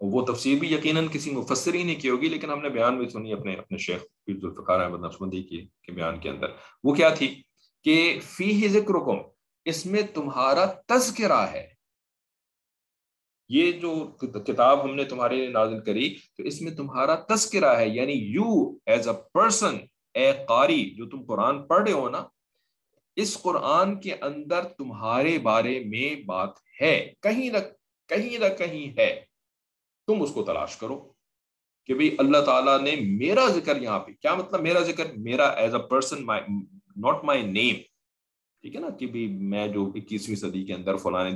[0.05, 3.09] وہ تفسیر بھی یقیناً کسی مفسر ہی نہیں کی ہوگی، لیکن ہم نے بیان بھی
[3.09, 4.03] سنی اپنے اپنے شیخ
[4.69, 6.47] احمد نقشبندی کی، کے بیان کے اندر۔
[6.85, 7.43] وہ کیا تھی؟
[7.85, 8.95] کہ فی ہی ذکر
[9.65, 11.69] اس میں تمہارا تذکرہ ہے۔
[13.49, 14.13] یہ جو
[14.47, 18.77] کتاب ہم نے تمہارے لیے نازل کری، تو اس میں تمہارا تذکرہ ہے۔ یعنی you
[18.87, 19.77] as a person
[20.15, 22.25] a قاری، جو تم قرآن پڑھ رہے ہو نا،
[23.17, 26.51] اس قرآن کے اندر تمہارے بارے میں بات
[26.81, 27.59] ہے۔ کہیں نہ
[28.09, 29.32] کہیں نہ کہیں ہے۔
[30.07, 31.13] تم اس کو تلاش کرو
[31.87, 35.75] کہ بھئی اللہ تعالیٰ نے میرا ذکر یہاں پہ کیا مطلب میرا ذکر؟ میرا as
[35.75, 36.27] a person
[36.97, 37.75] not my name
[38.63, 41.31] ٹھیک ہے نا؟ کہ بھی میں جو اکیسویں صدی کے اندر فلاں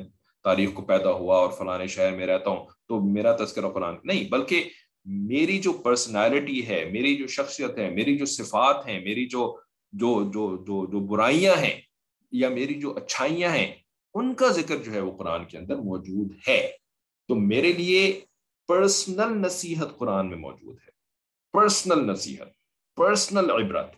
[0.44, 4.28] تاریخ کو پیدا ہوا اور فلاں شہر میں رہتا ہوں، تو میرا تذکرہ فلان نہیں،
[4.28, 4.68] بلکہ
[5.04, 9.58] میری جو پرسنالٹی ہے، میری جو شخصیت ہے، میری جو صفات ہیں، میری جو
[9.92, 11.80] جو جو جو جو برائیاں ہیں
[12.32, 13.74] یا میری جو اچھائیاں ہیں،
[14.14, 16.70] ان کا ذکر جو ہے وہ قرآن کے اندر موجود ہے۔
[17.28, 18.20] تو میرے لیے
[18.68, 20.90] پرسنل نصیحت قرآن میں موجود ہے۔
[21.52, 22.46] پرسنل نصیحت
[22.96, 23.90] پرسنل عبرت۔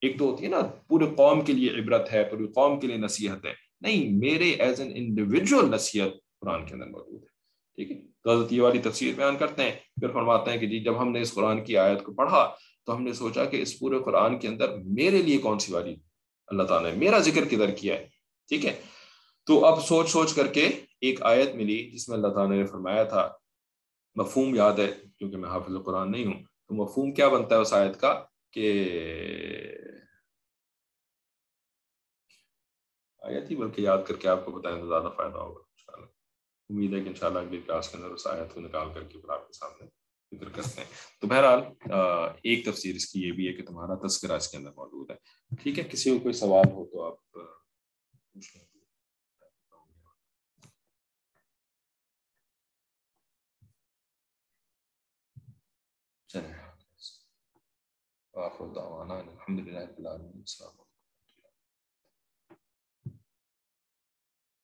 [0.00, 2.96] ایک تو ہوتی ہے نا پورے قوم کے لیے عبرت ہے، پوری قوم کے لیے
[2.96, 7.26] نصیحت ہے۔ نہیں، میرے ایز این انڈیویجول نصیحت قرآن کے اندر موجود ہے۔
[7.74, 10.80] ٹھیک ہے؟ تو حضرت یہ والی تفسیر بیان کرتے ہیں۔ پھر فرماتے ہیں کہ جی
[10.80, 12.54] جب ہم نے اس قرآن کی آیت کو پڑھا،
[12.86, 15.96] تو ہم نے سوچا کہ اس پورے قرآن کے اندر میرے لیے کون سی والی
[16.46, 18.08] اللہ تعالیٰ نے میرا ذکر کدھر کیا ہے؟
[18.48, 18.80] ٹھیک ہے؟
[19.46, 20.68] تو اب سوچ سوچ کر کے
[21.00, 23.32] ایک آیت ملی جس میں اللہ تعالیٰ نے فرمایا تھا
[24.14, 27.72] مفہوم یاد ہے کیونکہ میں حافظ قرآن نہیں ہوں۔ تو مفہوم کیا بنتا ہے اس
[27.72, 28.66] آیت کا کہ
[33.22, 36.06] آیت ہی بلکہ یاد کر کے آپ کو بتائیں تو زیادہ فائدہ ہوگا انشاءاللہ۔
[36.70, 39.30] امید ہے کہ انشاءاللہ اگلی کلاس کے اندر اس آیت کو نکال کر کے پھر
[39.30, 39.86] آپ کے سامنے
[40.36, 40.88] ذکر کرتے ہیں۔
[41.20, 41.60] تو بہرحال
[42.42, 45.16] ایک تفسیر اس کی یہ بھی ہے کہ تمہارا تذکرہ اس کے اندر موجود ہے۔
[45.62, 48.71] ٹھیک ہے، کسی کو کوئی سوال ہو تو آپ پوچھ لیں۔
[58.34, 60.44] آخر دعوانا الحمد لله رب العالمين.